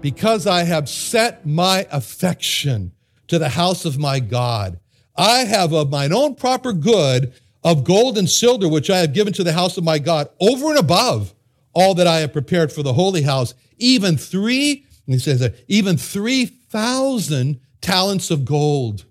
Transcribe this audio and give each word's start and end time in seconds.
Because 0.00 0.46
I 0.46 0.64
have 0.64 0.88
set 0.88 1.46
my 1.46 1.86
affection 1.90 2.92
to 3.26 3.38
the 3.38 3.48
house 3.48 3.84
of 3.84 3.98
my 3.98 4.20
God. 4.20 4.78
I 5.16 5.38
have 5.40 5.72
of 5.72 5.90
mine 5.90 6.12
own 6.12 6.34
proper 6.36 6.72
good 6.72 7.32
of 7.64 7.84
gold 7.84 8.16
and 8.16 8.30
silver, 8.30 8.68
which 8.68 8.90
I 8.90 8.98
have 8.98 9.12
given 9.12 9.32
to 9.34 9.44
the 9.44 9.52
house 9.52 9.76
of 9.76 9.84
my 9.84 9.98
God, 9.98 10.28
over 10.40 10.70
and 10.70 10.78
above 10.78 11.34
all 11.74 11.94
that 11.94 12.06
I 12.06 12.20
have 12.20 12.32
prepared 12.32 12.72
for 12.72 12.82
the 12.82 12.92
holy 12.92 13.22
house, 13.22 13.54
even 13.78 14.16
three, 14.16 14.86
he 15.06 15.18
says, 15.18 15.40
that, 15.40 15.56
even 15.68 15.96
3,000 15.96 17.60
talents 17.80 18.30
of 18.30 18.44
gold, 18.44 19.04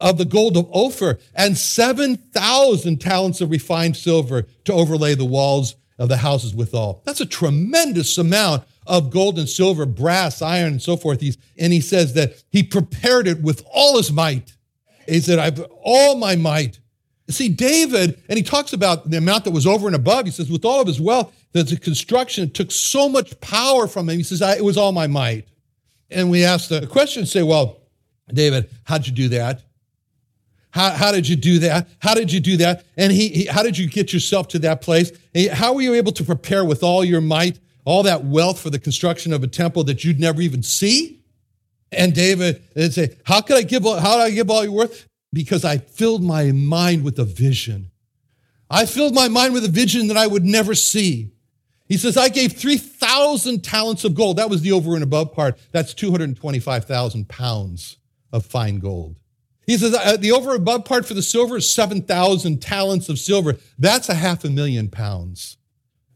of 0.00 0.18
the 0.18 0.24
gold 0.24 0.56
of 0.56 0.68
Ophir, 0.72 1.18
and 1.34 1.56
7,000 1.56 3.00
talents 3.00 3.40
of 3.40 3.50
refined 3.50 3.96
silver 3.96 4.46
to 4.64 4.72
overlay 4.72 5.14
the 5.14 5.24
walls 5.24 5.76
of 5.98 6.08
the 6.08 6.18
houses 6.18 6.54
withal. 6.54 7.02
That's 7.04 7.20
a 7.20 7.26
tremendous 7.26 8.18
amount 8.18 8.64
of 8.86 9.10
gold 9.10 9.38
and 9.38 9.48
silver, 9.48 9.86
brass, 9.86 10.42
iron, 10.42 10.72
and 10.72 10.82
so 10.82 10.96
forth. 10.96 11.20
He's, 11.20 11.38
and 11.58 11.72
he 11.72 11.80
says 11.80 12.14
that 12.14 12.42
he 12.50 12.62
prepared 12.62 13.26
it 13.26 13.40
with 13.42 13.64
all 13.72 13.96
his 13.96 14.12
might. 14.12 14.56
He 15.08 15.20
said, 15.20 15.38
I've 15.38 15.60
all 15.82 16.16
my 16.16 16.36
might. 16.36 16.80
See, 17.28 17.48
David, 17.48 18.22
and 18.28 18.36
he 18.36 18.42
talks 18.42 18.72
about 18.72 19.10
the 19.10 19.18
amount 19.18 19.44
that 19.44 19.50
was 19.50 19.66
over 19.66 19.86
and 19.86 19.96
above. 19.96 20.26
He 20.26 20.30
says, 20.30 20.50
with 20.50 20.64
all 20.64 20.80
of 20.80 20.86
his 20.86 21.00
wealth, 21.00 21.34
that 21.52 21.68
the 21.68 21.76
construction 21.76 22.50
took 22.50 22.70
so 22.70 23.08
much 23.08 23.38
power 23.40 23.88
from 23.88 24.08
him. 24.08 24.16
He 24.16 24.22
says, 24.22 24.40
it 24.42 24.64
was 24.64 24.76
all 24.76 24.92
my 24.92 25.06
might. 25.06 25.48
And 26.10 26.30
we 26.30 26.44
ask 26.44 26.68
the 26.68 26.86
question, 26.86 27.26
say, 27.26 27.42
well, 27.42 27.78
David, 28.32 28.70
how'd 28.84 29.06
you 29.06 29.12
do 29.12 29.28
that? 29.30 29.62
How, 30.70 30.90
how 30.90 31.10
did 31.10 31.26
you 31.26 31.36
do 31.36 31.58
that? 31.60 31.88
How 32.00 32.14
did 32.14 32.30
you 32.30 32.38
do 32.38 32.58
that? 32.58 32.84
And 32.96 33.10
he, 33.10 33.28
he 33.28 33.44
how 33.46 33.62
did 33.62 33.78
you 33.78 33.88
get 33.88 34.12
yourself 34.12 34.48
to 34.48 34.58
that 34.60 34.82
place? 34.82 35.10
How 35.50 35.72
were 35.72 35.80
you 35.80 35.94
able 35.94 36.12
to 36.12 36.22
prepare 36.22 36.64
with 36.64 36.82
all 36.82 37.02
your 37.02 37.22
might? 37.22 37.58
All 37.86 38.02
that 38.02 38.24
wealth 38.24 38.60
for 38.60 38.68
the 38.68 38.78
construction 38.78 39.32
of 39.32 39.42
a 39.42 39.46
temple 39.46 39.84
that 39.84 40.04
you'd 40.04 40.20
never 40.20 40.42
even 40.42 40.62
see. 40.62 41.22
And 41.92 42.12
David 42.12 42.62
would 42.74 42.92
say, 42.92 43.16
How 43.24 43.40
could 43.40 43.56
I 43.56 43.62
give 43.62 43.84
how 43.84 44.18
did 44.18 44.24
I 44.24 44.30
give 44.30 44.50
all 44.50 44.64
your 44.64 44.72
worth? 44.72 45.08
Because 45.32 45.64
I 45.64 45.78
filled 45.78 46.22
my 46.22 46.50
mind 46.52 47.04
with 47.04 47.18
a 47.18 47.24
vision. 47.24 47.90
I 48.68 48.84
filled 48.84 49.14
my 49.14 49.28
mind 49.28 49.54
with 49.54 49.64
a 49.64 49.70
vision 49.70 50.08
that 50.08 50.16
I 50.16 50.26
would 50.26 50.44
never 50.44 50.74
see. 50.74 51.30
He 51.88 51.96
says, 51.96 52.16
I 52.16 52.28
gave 52.28 52.54
3,000 52.54 53.62
talents 53.62 54.04
of 54.04 54.16
gold. 54.16 54.38
That 54.38 54.50
was 54.50 54.62
the 54.62 54.72
over 54.72 54.94
and 54.94 55.04
above 55.04 55.32
part. 55.32 55.56
That's 55.70 55.94
225,000 55.94 57.28
pounds 57.28 57.98
of 58.32 58.44
fine 58.44 58.80
gold. 58.80 59.20
He 59.64 59.78
says, 59.78 59.94
uh, 59.94 60.16
the 60.16 60.32
over 60.32 60.50
and 60.50 60.62
above 60.62 60.84
part 60.84 61.06
for 61.06 61.14
the 61.14 61.22
silver 61.22 61.58
is 61.58 61.72
7,000 61.72 62.60
talents 62.60 63.08
of 63.08 63.20
silver. 63.20 63.56
That's 63.78 64.08
a 64.08 64.14
half 64.14 64.44
a 64.44 64.50
million 64.50 64.88
pounds 64.88 65.58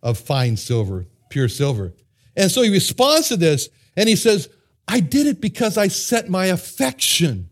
of 0.03 0.19
fine 0.19 0.57
silver 0.57 1.07
pure 1.31 1.49
silver. 1.49 1.95
And 2.37 2.51
so 2.51 2.63
he 2.63 2.71
responds 2.71 3.29
to 3.29 3.37
this 3.37 3.71
and 3.97 4.09
he 4.09 4.17
says, 4.17 4.49
I 4.87 5.01
did 5.01 5.27
it 5.27 5.41
because 5.41 5.79
I 5.79 5.89
set 5.89 6.29
my 6.29 6.47
affection 6.47 7.49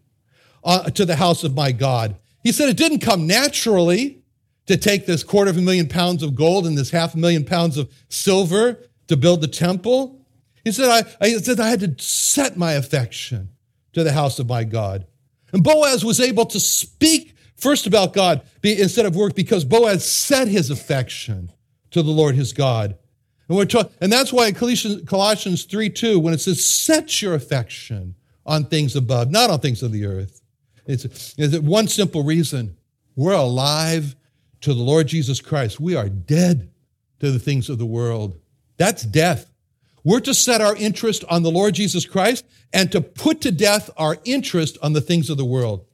uh, 0.62 0.90
to 0.90 1.04
the 1.04 1.16
house 1.16 1.44
of 1.44 1.54
my 1.54 1.72
God. 1.72 2.16
He 2.42 2.52
said 2.52 2.68
it 2.68 2.76
didn't 2.76 3.00
come 3.00 3.26
naturally 3.26 4.22
to 4.66 4.76
take 4.76 5.06
this 5.06 5.24
quarter 5.24 5.50
of 5.50 5.56
a 5.56 5.62
million 5.62 5.88
pounds 5.88 6.22
of 6.22 6.34
gold 6.34 6.66
and 6.66 6.76
this 6.76 6.90
half 6.90 7.14
a 7.14 7.18
million 7.18 7.44
pounds 7.44 7.78
of 7.78 7.90
silver 8.08 8.78
to 9.06 9.16
build 9.16 9.40
the 9.40 9.48
temple. 9.48 10.20
He 10.64 10.72
said, 10.72 10.90
I, 10.90 11.24
I 11.24 11.32
said 11.38 11.60
I 11.60 11.70
had 11.70 11.80
to 11.80 12.04
set 12.04 12.56
my 12.56 12.72
affection 12.72 13.48
to 13.94 14.04
the 14.04 14.12
house 14.12 14.38
of 14.38 14.48
my 14.48 14.64
God. 14.64 15.06
And 15.52 15.64
Boaz 15.64 16.04
was 16.04 16.20
able 16.20 16.44
to 16.46 16.60
speak 16.60 17.34
first 17.56 17.86
about 17.86 18.12
God 18.12 18.42
instead 18.62 19.06
of 19.06 19.16
work 19.16 19.34
because 19.34 19.64
Boaz 19.64 20.08
set 20.08 20.48
his 20.48 20.70
affection 20.70 21.52
to 21.90 22.02
the 22.02 22.10
Lord 22.10 22.34
his 22.34 22.52
God. 22.52 22.96
And, 23.48 23.56
we're 23.56 23.64
talk- 23.64 23.92
and 24.00 24.12
that's 24.12 24.32
why 24.32 24.48
in 24.48 24.54
Colossians, 24.54 25.08
Colossians 25.08 25.64
3 25.64 25.90
2, 25.90 26.18
when 26.18 26.34
it 26.34 26.40
says, 26.40 26.64
set 26.64 27.22
your 27.22 27.34
affection 27.34 28.14
on 28.44 28.64
things 28.64 28.96
above, 28.96 29.30
not 29.30 29.50
on 29.50 29.60
things 29.60 29.82
of 29.82 29.92
the 29.92 30.06
earth. 30.06 30.42
It's, 30.86 31.34
it's 31.36 31.58
one 31.58 31.86
simple 31.86 32.24
reason 32.24 32.76
we're 33.14 33.32
alive 33.32 34.14
to 34.60 34.72
the 34.72 34.82
Lord 34.82 35.08
Jesus 35.08 35.40
Christ. 35.40 35.80
We 35.80 35.96
are 35.96 36.08
dead 36.08 36.70
to 37.20 37.30
the 37.30 37.38
things 37.38 37.68
of 37.68 37.78
the 37.78 37.86
world. 37.86 38.38
That's 38.76 39.02
death. 39.02 39.50
We're 40.04 40.20
to 40.20 40.34
set 40.34 40.60
our 40.60 40.76
interest 40.76 41.24
on 41.28 41.42
the 41.42 41.50
Lord 41.50 41.74
Jesus 41.74 42.06
Christ 42.06 42.44
and 42.72 42.90
to 42.92 43.00
put 43.00 43.40
to 43.42 43.50
death 43.50 43.90
our 43.96 44.18
interest 44.24 44.78
on 44.82 44.92
the 44.92 45.00
things 45.00 45.30
of 45.30 45.36
the 45.36 45.44
world. 45.44 45.84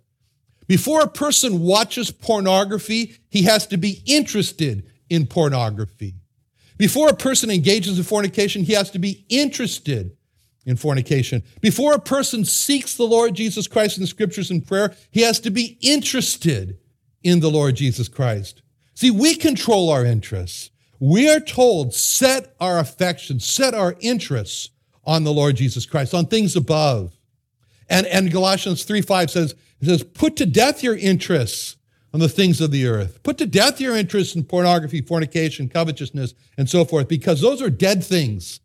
Before 0.66 1.02
a 1.02 1.08
person 1.08 1.60
watches 1.60 2.10
pornography, 2.10 3.16
he 3.28 3.42
has 3.42 3.66
to 3.68 3.76
be 3.76 4.02
interested 4.06 4.88
in 5.10 5.26
pornography. 5.26 6.14
Before 6.76 7.08
a 7.08 7.14
person 7.14 7.50
engages 7.50 7.98
in 7.98 8.04
fornication, 8.04 8.64
he 8.64 8.72
has 8.72 8.90
to 8.90 8.98
be 8.98 9.24
interested 9.28 10.16
in 10.66 10.76
fornication. 10.76 11.42
Before 11.60 11.92
a 11.92 12.00
person 12.00 12.44
seeks 12.44 12.94
the 12.94 13.04
Lord 13.04 13.34
Jesus 13.34 13.68
Christ 13.68 13.96
in 13.96 14.02
the 14.02 14.08
scriptures 14.08 14.50
and 14.50 14.66
prayer, 14.66 14.94
he 15.10 15.22
has 15.22 15.38
to 15.40 15.50
be 15.50 15.78
interested 15.80 16.78
in 17.22 17.40
the 17.40 17.50
Lord 17.50 17.76
Jesus 17.76 18.08
Christ. 18.08 18.62
See, 18.94 19.10
we 19.10 19.34
control 19.34 19.90
our 19.90 20.04
interests. 20.04 20.70
We 21.00 21.30
are 21.30 21.40
told, 21.40 21.94
set 21.94 22.54
our 22.60 22.78
affections, 22.78 23.44
set 23.44 23.74
our 23.74 23.96
interests 24.00 24.70
on 25.04 25.24
the 25.24 25.32
Lord 25.32 25.56
Jesus 25.56 25.84
Christ, 25.84 26.14
on 26.14 26.26
things 26.26 26.56
above. 26.56 27.12
And, 27.88 28.06
and 28.06 28.30
Galatians 28.30 28.84
3 28.84 29.02
5 29.02 29.30
says, 29.30 29.54
it 29.80 29.86
says, 29.86 30.02
put 30.02 30.36
to 30.36 30.46
death 30.46 30.82
your 30.82 30.96
interests 30.96 31.76
on 32.14 32.20
the 32.20 32.28
things 32.28 32.60
of 32.60 32.70
the 32.70 32.86
earth. 32.86 33.20
Put 33.24 33.38
to 33.38 33.46
death 33.46 33.80
your 33.80 33.96
interest 33.96 34.36
in 34.36 34.44
pornography, 34.44 35.02
fornication, 35.02 35.68
covetousness, 35.68 36.32
and 36.56 36.70
so 36.70 36.84
forth, 36.84 37.08
because 37.08 37.40
those 37.40 37.60
are 37.60 37.68
dead 37.68 38.04
things. 38.04 38.60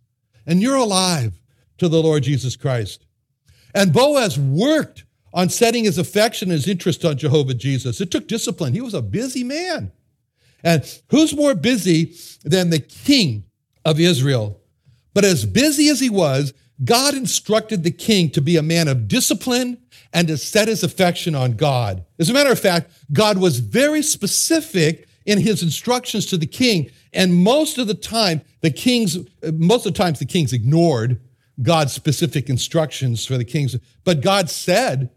And 0.46 0.62
you're 0.62 0.76
alive 0.76 1.42
to 1.80 1.90
the 1.90 2.02
Lord 2.02 2.24
Jesus 2.24 2.56
Christ. 2.56 3.08
And 3.74 3.92
Boaz 3.92 4.38
worked 4.38 5.04
on 5.34 5.50
setting 5.50 5.84
his 5.84 5.98
affection 5.98 6.50
and 6.50 6.58
his 6.58 6.68
interest 6.68 7.04
on 7.04 7.18
Jehovah 7.18 7.56
Jesus. 7.56 8.00
It 8.00 8.12
took 8.12 8.28
discipline. 8.28 8.74
He 8.74 8.82
was 8.82 8.94
a 8.94 9.02
busy 9.02 9.44
man. 9.44 9.92
And 10.64 10.84
who's 11.10 11.36
more 11.36 11.56
busy 11.56 12.16
than 12.44 12.70
the 12.70 12.80
king 12.80 13.46
of 13.84 14.00
Israel? 14.00 14.60
But 15.16 15.26
as 15.26 15.46
busy 15.46 15.90
as 15.90 16.00
he 16.00 16.10
was, 16.10 16.54
God 16.84 17.16
instructed 17.16 17.84
the 17.84 17.92
king 17.92 18.30
to 18.32 18.42
be 18.42 18.58
a 18.58 18.64
man 18.64 18.88
of 18.88 19.08
discipline 19.08 19.80
and 20.14 20.28
to 20.28 20.38
set 20.38 20.68
his 20.68 20.84
affection 20.84 21.36
on 21.36 21.54
God. 21.54 22.04
As 22.18 22.30
a 22.30 22.34
matter 22.34 22.52
of 22.52 22.60
fact, 22.60 22.92
God 23.14 23.38
was 23.38 23.60
very 23.60 24.02
specific 24.02 25.08
in 25.26 25.40
his 25.40 25.62
instructions 25.62 26.26
to 26.28 26.38
the 26.38 26.48
king. 26.48 26.90
And 27.14 27.36
most 27.36 27.78
of 27.78 27.88
the 27.88 27.94
time, 27.94 28.42
the 28.62 28.72
kings, 28.72 29.18
most 29.54 29.86
of 29.86 29.94
the 29.94 29.98
times 29.98 30.20
the 30.20 30.26
kings 30.26 30.54
ignored 30.54 31.20
God's 31.62 31.94
specific 31.94 32.50
instructions 32.50 33.26
for 33.26 33.38
the 33.38 33.46
kings. 33.46 33.76
But 34.04 34.22
God 34.22 34.50
said 34.50 35.10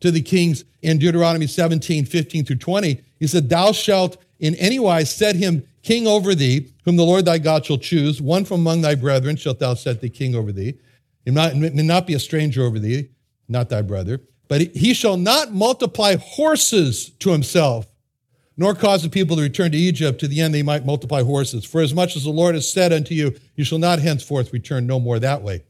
to 0.00 0.10
the 0.10 0.22
kings 0.22 0.64
in 0.82 0.98
Deuteronomy 0.98 1.46
17, 1.46 2.06
15 2.06 2.44
through 2.44 2.56
20, 2.56 3.00
he 3.18 3.26
said, 3.26 3.48
Thou 3.48 3.72
shalt 3.72 4.16
in 4.38 4.54
any 4.56 4.78
wise 4.78 5.14
set 5.14 5.36
him 5.36 5.62
king 5.82 6.06
over 6.06 6.34
thee, 6.34 6.72
whom 6.84 6.96
the 6.96 7.04
Lord 7.04 7.24
thy 7.24 7.38
God 7.38 7.66
shall 7.66 7.78
choose. 7.78 8.20
One 8.20 8.44
from 8.44 8.60
among 8.60 8.80
thy 8.80 8.94
brethren 8.94 9.36
shalt 9.36 9.58
thou 9.58 9.74
set 9.74 10.00
thee 10.00 10.08
king 10.10 10.34
over 10.34 10.52
thee. 10.52 10.74
He 11.24 11.30
may 11.30 11.70
not 11.70 12.06
be 12.06 12.14
a 12.14 12.18
stranger 12.18 12.62
over 12.64 12.78
thee, 12.78 13.10
not 13.48 13.68
thy 13.68 13.82
brother. 13.82 14.20
But 14.50 14.62
he 14.74 14.94
shall 14.94 15.16
not 15.16 15.52
multiply 15.52 16.16
horses 16.16 17.10
to 17.20 17.30
himself, 17.30 17.86
nor 18.56 18.74
cause 18.74 19.04
the 19.04 19.08
people 19.08 19.36
to 19.36 19.42
return 19.42 19.70
to 19.70 19.78
Egypt 19.78 20.18
to 20.18 20.26
the 20.26 20.40
end 20.40 20.52
they 20.52 20.64
might 20.64 20.84
multiply 20.84 21.22
horses. 21.22 21.64
For 21.64 21.80
as 21.80 21.94
much 21.94 22.16
as 22.16 22.24
the 22.24 22.30
Lord 22.30 22.56
has 22.56 22.68
said 22.68 22.92
unto 22.92 23.14
you, 23.14 23.36
you 23.54 23.62
shall 23.62 23.78
not 23.78 24.00
henceforth 24.00 24.52
return 24.52 24.88
no 24.88 24.98
more 24.98 25.20
that 25.20 25.42
way. 25.42 25.62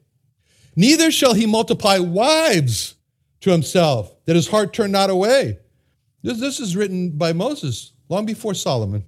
Neither 0.77 1.11
shall 1.11 1.35
he 1.35 1.44
multiply 1.44 1.99
wives 1.99 2.94
to 3.43 3.50
himself, 3.50 4.17
that 4.25 4.35
his 4.35 4.49
heart 4.49 4.73
turn 4.73 4.93
not 4.93 5.11
away. 5.11 5.59
This, 6.23 6.41
this 6.41 6.59
is 6.59 6.75
written 6.75 7.11
by 7.11 7.35
Moses 7.35 7.93
long 8.09 8.25
before 8.25 8.55
Solomon. 8.55 9.05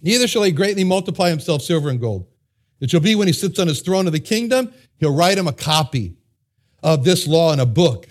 Neither 0.00 0.26
shall 0.26 0.42
he 0.42 0.52
greatly 0.52 0.84
multiply 0.84 1.28
himself 1.28 1.60
silver 1.60 1.90
and 1.90 2.00
gold. 2.00 2.26
It 2.80 2.88
shall 2.88 3.00
be 3.00 3.14
when 3.14 3.26
he 3.26 3.34
sits 3.34 3.58
on 3.58 3.68
his 3.68 3.82
throne 3.82 4.06
of 4.06 4.14
the 4.14 4.20
kingdom, 4.20 4.72
he'll 4.96 5.14
write 5.14 5.36
him 5.36 5.48
a 5.48 5.52
copy 5.52 6.16
of 6.82 7.04
this 7.04 7.26
law 7.26 7.52
in 7.52 7.60
a 7.60 7.66
book 7.66 8.08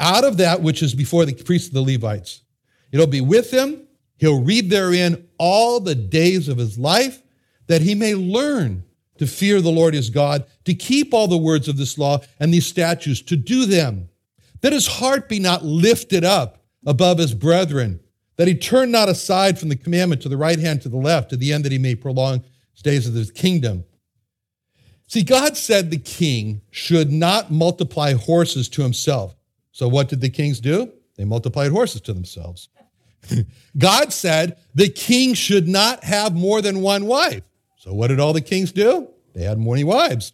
out 0.00 0.24
of 0.24 0.38
that 0.38 0.62
which 0.62 0.82
is 0.82 0.94
before 0.94 1.24
the 1.24 1.34
priests 1.34 1.68
of 1.68 1.74
the 1.74 1.82
Levites. 1.82 2.42
It'll 2.90 3.06
be 3.06 3.20
with 3.20 3.52
him. 3.52 3.86
He'll 4.16 4.42
read 4.42 4.70
therein 4.70 5.28
all 5.38 5.78
the 5.78 5.94
days 5.94 6.48
of 6.48 6.58
his 6.58 6.78
life 6.78 7.22
that 7.68 7.82
he 7.82 7.94
may 7.94 8.14
learn 8.14 8.82
to 9.18 9.26
fear 9.26 9.60
the 9.60 9.70
Lord 9.70 9.92
his 9.92 10.08
God, 10.08 10.46
to 10.64 10.74
keep 10.74 11.12
all 11.12 11.28
the 11.28 11.36
words 11.36 11.68
of 11.68 11.76
this 11.76 11.98
law 11.98 12.20
and 12.40 12.52
these 12.52 12.66
statutes, 12.66 13.20
to 13.22 13.36
do 13.36 13.66
them, 13.66 14.08
that 14.62 14.72
his 14.72 14.86
heart 14.86 15.28
be 15.28 15.38
not 15.38 15.62
lifted 15.62 16.24
up 16.24 16.64
above 16.86 17.18
his 17.18 17.34
brethren, 17.34 18.00
that 18.36 18.48
he 18.48 18.54
turn 18.54 18.90
not 18.90 19.10
aside 19.10 19.58
from 19.58 19.68
the 19.68 19.76
commandment 19.76 20.22
to 20.22 20.30
the 20.30 20.38
right 20.38 20.58
hand, 20.58 20.80
to 20.82 20.88
the 20.88 20.96
left, 20.96 21.30
to 21.30 21.36
the 21.36 21.52
end 21.52 21.64
that 21.64 21.72
he 21.72 21.78
may 21.78 21.94
prolong 21.94 22.42
his 22.72 22.82
days 22.82 23.06
of 23.06 23.12
his 23.12 23.30
kingdom. 23.30 23.84
See, 25.06 25.22
God 25.22 25.56
said 25.56 25.90
the 25.90 25.98
king 25.98 26.62
should 26.70 27.12
not 27.12 27.50
multiply 27.50 28.14
horses 28.14 28.68
to 28.70 28.82
himself. 28.82 29.36
So 29.72 29.88
what 29.88 30.08
did 30.08 30.20
the 30.20 30.30
kings 30.30 30.60
do? 30.60 30.92
They 31.16 31.24
multiplied 31.24 31.70
horses 31.70 32.00
to 32.02 32.12
themselves. 32.12 32.68
God 33.78 34.12
said 34.12 34.56
the 34.74 34.88
king 34.88 35.34
should 35.34 35.68
not 35.68 36.04
have 36.04 36.34
more 36.34 36.62
than 36.62 36.80
one 36.80 37.06
wife. 37.06 37.44
So 37.76 37.92
what 37.92 38.08
did 38.08 38.20
all 38.20 38.32
the 38.32 38.40
kings 38.40 38.72
do? 38.72 39.08
They 39.34 39.42
had 39.42 39.58
many 39.58 39.84
wives. 39.84 40.32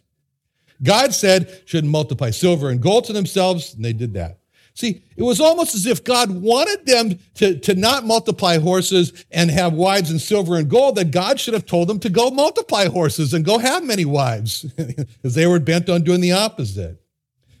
God 0.83 1.13
said 1.13 1.61
should 1.65 1.85
multiply 1.85 2.29
silver 2.29 2.69
and 2.69 2.81
gold 2.81 3.05
to 3.05 3.13
themselves, 3.13 3.73
and 3.73 3.83
they 3.83 3.93
did 3.93 4.13
that. 4.13 4.39
See, 4.73 5.01
it 5.15 5.23
was 5.23 5.41
almost 5.41 5.73
as 5.73 5.87
if 5.87 6.03
God 6.03 6.29
wanted 6.29 6.85
them 6.85 7.17
to, 7.35 7.57
to 7.57 7.73
not 7.73 8.05
multiply 8.05 8.59
horses 8.59 9.25
and 9.31 9.49
have 9.49 9.73
wives 9.73 10.11
and 10.11 10.21
silver 10.21 10.55
and 10.55 10.69
gold, 10.69 10.97
that 10.97 11.09
God 11.09 11.39
should 11.39 11.55
have 11.55 11.65
told 11.65 11.87
them 11.87 11.99
to 12.01 12.09
go 12.09 12.29
multiply 12.29 12.87
horses 12.87 13.33
and 13.33 13.43
go 13.43 13.57
have 13.57 13.83
many 13.83 14.05
wives, 14.05 14.63
because 14.77 15.33
they 15.33 15.47
were 15.47 15.59
bent 15.59 15.89
on 15.89 16.03
doing 16.03 16.21
the 16.21 16.31
opposite. 16.31 17.01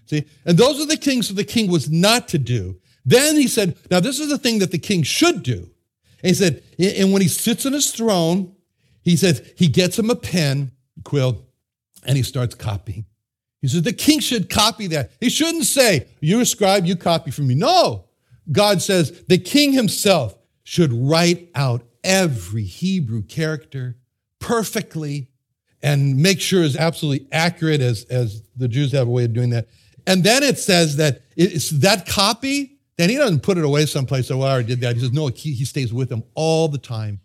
See, 0.07 0.25
and 0.45 0.57
those 0.57 0.81
are 0.81 0.85
the 0.85 0.95
things 0.95 1.27
that 1.27 1.35
the 1.35 1.43
king 1.43 1.69
was 1.69 1.89
not 1.89 2.27
to 2.29 2.37
do. 2.37 2.79
Then 3.05 3.35
he 3.35 3.47
said, 3.47 3.77
now 3.91 3.99
this 3.99 4.19
is 4.19 4.29
the 4.29 4.37
thing 4.37 4.59
that 4.59 4.71
the 4.71 4.79
king 4.79 5.03
should 5.03 5.43
do. 5.43 5.69
And 6.23 6.29
he 6.29 6.33
said, 6.33 6.63
and 6.79 7.13
when 7.13 7.21
he 7.21 7.27
sits 7.27 7.65
on 7.65 7.73
his 7.73 7.91
throne, 7.91 8.55
he 9.01 9.15
says 9.15 9.53
he 9.55 9.67
gets 9.67 9.99
him 9.99 10.09
a 10.09 10.15
pen, 10.15 10.71
quill, 11.03 11.45
and 12.05 12.17
he 12.17 12.23
starts 12.23 12.55
copying. 12.55 13.05
He 13.61 13.67
says 13.67 13.81
the 13.81 13.93
king 13.93 14.19
should 14.19 14.49
copy 14.49 14.87
that. 14.87 15.11
He 15.19 15.29
shouldn't 15.29 15.65
say, 15.65 16.07
you 16.21 16.43
scribe, 16.45 16.85
you 16.85 16.95
copy 16.95 17.31
from 17.31 17.47
me. 17.47 17.55
No. 17.55 18.05
God 18.51 18.81
says 18.81 19.23
the 19.27 19.37
king 19.37 19.73
himself 19.73 20.35
should 20.63 20.93
write 20.93 21.49
out 21.55 21.83
every 22.03 22.63
Hebrew 22.63 23.21
character 23.23 23.97
perfectly 24.39 25.29
and 25.81 26.17
make 26.17 26.39
sure 26.39 26.63
is 26.63 26.75
absolutely 26.75 27.27
accurate 27.31 27.81
as, 27.81 28.03
as 28.05 28.43
the 28.55 28.67
Jews 28.67 28.91
have 28.91 29.07
a 29.07 29.11
way 29.11 29.25
of 29.25 29.33
doing 29.33 29.51
that. 29.51 29.67
And 30.07 30.23
then 30.23 30.41
it 30.41 30.57
says 30.57 30.95
that 30.95 31.21
it's 31.35 31.69
that 31.69 32.07
copy, 32.07 32.79
then 32.95 33.09
he 33.09 33.17
doesn't 33.17 33.43
put 33.43 33.57
it 33.57 33.65
away 33.65 33.85
someplace. 33.85 34.27
So, 34.27 34.37
well, 34.37 34.47
I 34.47 34.53
already 34.53 34.69
did 34.69 34.81
that. 34.81 34.95
He 34.95 35.01
says, 35.01 35.11
no, 35.11 35.27
he, 35.27 35.51
he 35.51 35.65
stays 35.65 35.93
with 35.93 36.09
them 36.09 36.23
all 36.33 36.69
the 36.69 36.79
time. 36.79 37.19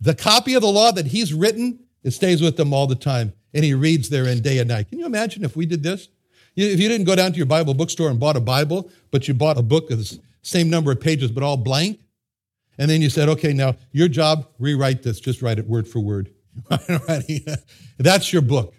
The 0.00 0.14
copy 0.14 0.54
of 0.54 0.62
the 0.62 0.68
law 0.68 0.92
that 0.92 1.06
he's 1.06 1.34
written, 1.34 1.80
it 2.02 2.12
stays 2.12 2.40
with 2.40 2.56
them 2.56 2.72
all 2.72 2.86
the 2.86 2.94
time. 2.94 3.34
And 3.52 3.64
he 3.64 3.74
reads 3.74 4.08
therein 4.08 4.40
day 4.40 4.58
and 4.58 4.68
night. 4.68 4.88
Can 4.88 5.00
you 5.00 5.04
imagine 5.04 5.44
if 5.44 5.56
we 5.56 5.66
did 5.66 5.82
this? 5.82 6.08
If 6.56 6.80
you 6.80 6.88
didn't 6.88 7.06
go 7.06 7.14
down 7.16 7.32
to 7.32 7.36
your 7.36 7.46
Bible 7.46 7.74
bookstore 7.74 8.08
and 8.08 8.18
bought 8.18 8.36
a 8.36 8.40
Bible, 8.40 8.90
but 9.10 9.28
you 9.28 9.34
bought 9.34 9.58
a 9.58 9.62
book 9.62 9.90
of 9.90 9.98
the 9.98 10.18
same 10.42 10.70
number 10.70 10.92
of 10.92 11.00
pages, 11.00 11.30
but 11.30 11.42
all 11.42 11.56
blank, 11.56 12.00
and 12.78 12.90
then 12.90 13.02
you 13.02 13.10
said, 13.10 13.28
okay, 13.28 13.52
now 13.52 13.76
your 13.92 14.08
job, 14.08 14.46
rewrite 14.58 15.02
this, 15.02 15.20
just 15.20 15.42
write 15.42 15.58
it 15.58 15.66
word 15.68 15.86
for 15.86 16.00
word. 16.00 16.30
that's 17.98 18.32
your 18.32 18.42
book. 18.42 18.74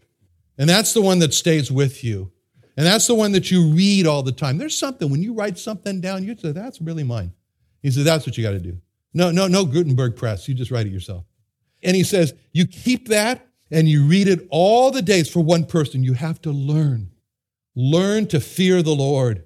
And 0.58 0.70
that's 0.70 0.94
the 0.94 1.02
one 1.02 1.20
that 1.20 1.34
stays 1.34 1.72
with 1.72 2.04
you. 2.04 2.33
And 2.76 2.86
that's 2.86 3.08
the 3.08 3.16
one 3.16 3.32
that 3.34 3.52
you 3.52 3.68
read 3.68 4.08
all 4.08 4.24
the 4.24 4.32
time. 4.32 4.58
There's 4.58 4.78
something, 4.78 5.10
when 5.10 5.22
you 5.22 5.34
write 5.34 5.60
something 5.60 6.02
down, 6.02 6.24
you 6.24 6.36
say, 6.36 6.52
that's 6.52 6.82
really 6.82 7.04
mine. 7.04 7.32
He 7.82 7.92
said, 7.92 8.06
that's 8.06 8.26
what 8.26 8.38
you 8.38 8.44
got 8.44 8.52
to 8.52 8.60
do. 8.60 8.78
No, 9.14 9.30
no, 9.30 9.48
no 9.48 9.66
Gutenberg 9.66 10.16
press. 10.16 10.48
You 10.48 10.56
just 10.56 10.72
write 10.72 10.88
it 10.88 10.92
yourself. 10.92 11.26
And 11.84 11.96
he 11.96 12.04
says, 12.04 12.34
you 12.52 12.66
keep 12.66 13.10
that 13.10 13.46
and 13.70 13.88
you 13.88 14.06
read 14.06 14.28
it 14.28 14.48
all 14.50 14.90
the 14.90 15.02
days 15.02 15.30
for 15.30 15.42
one 15.42 15.66
person. 15.66 16.04
You 16.04 16.14
have 16.14 16.42
to 16.44 16.52
learn. 16.52 17.12
Learn 17.76 18.28
to 18.28 18.40
fear 18.40 18.82
the 18.82 18.96
Lord. 18.96 19.44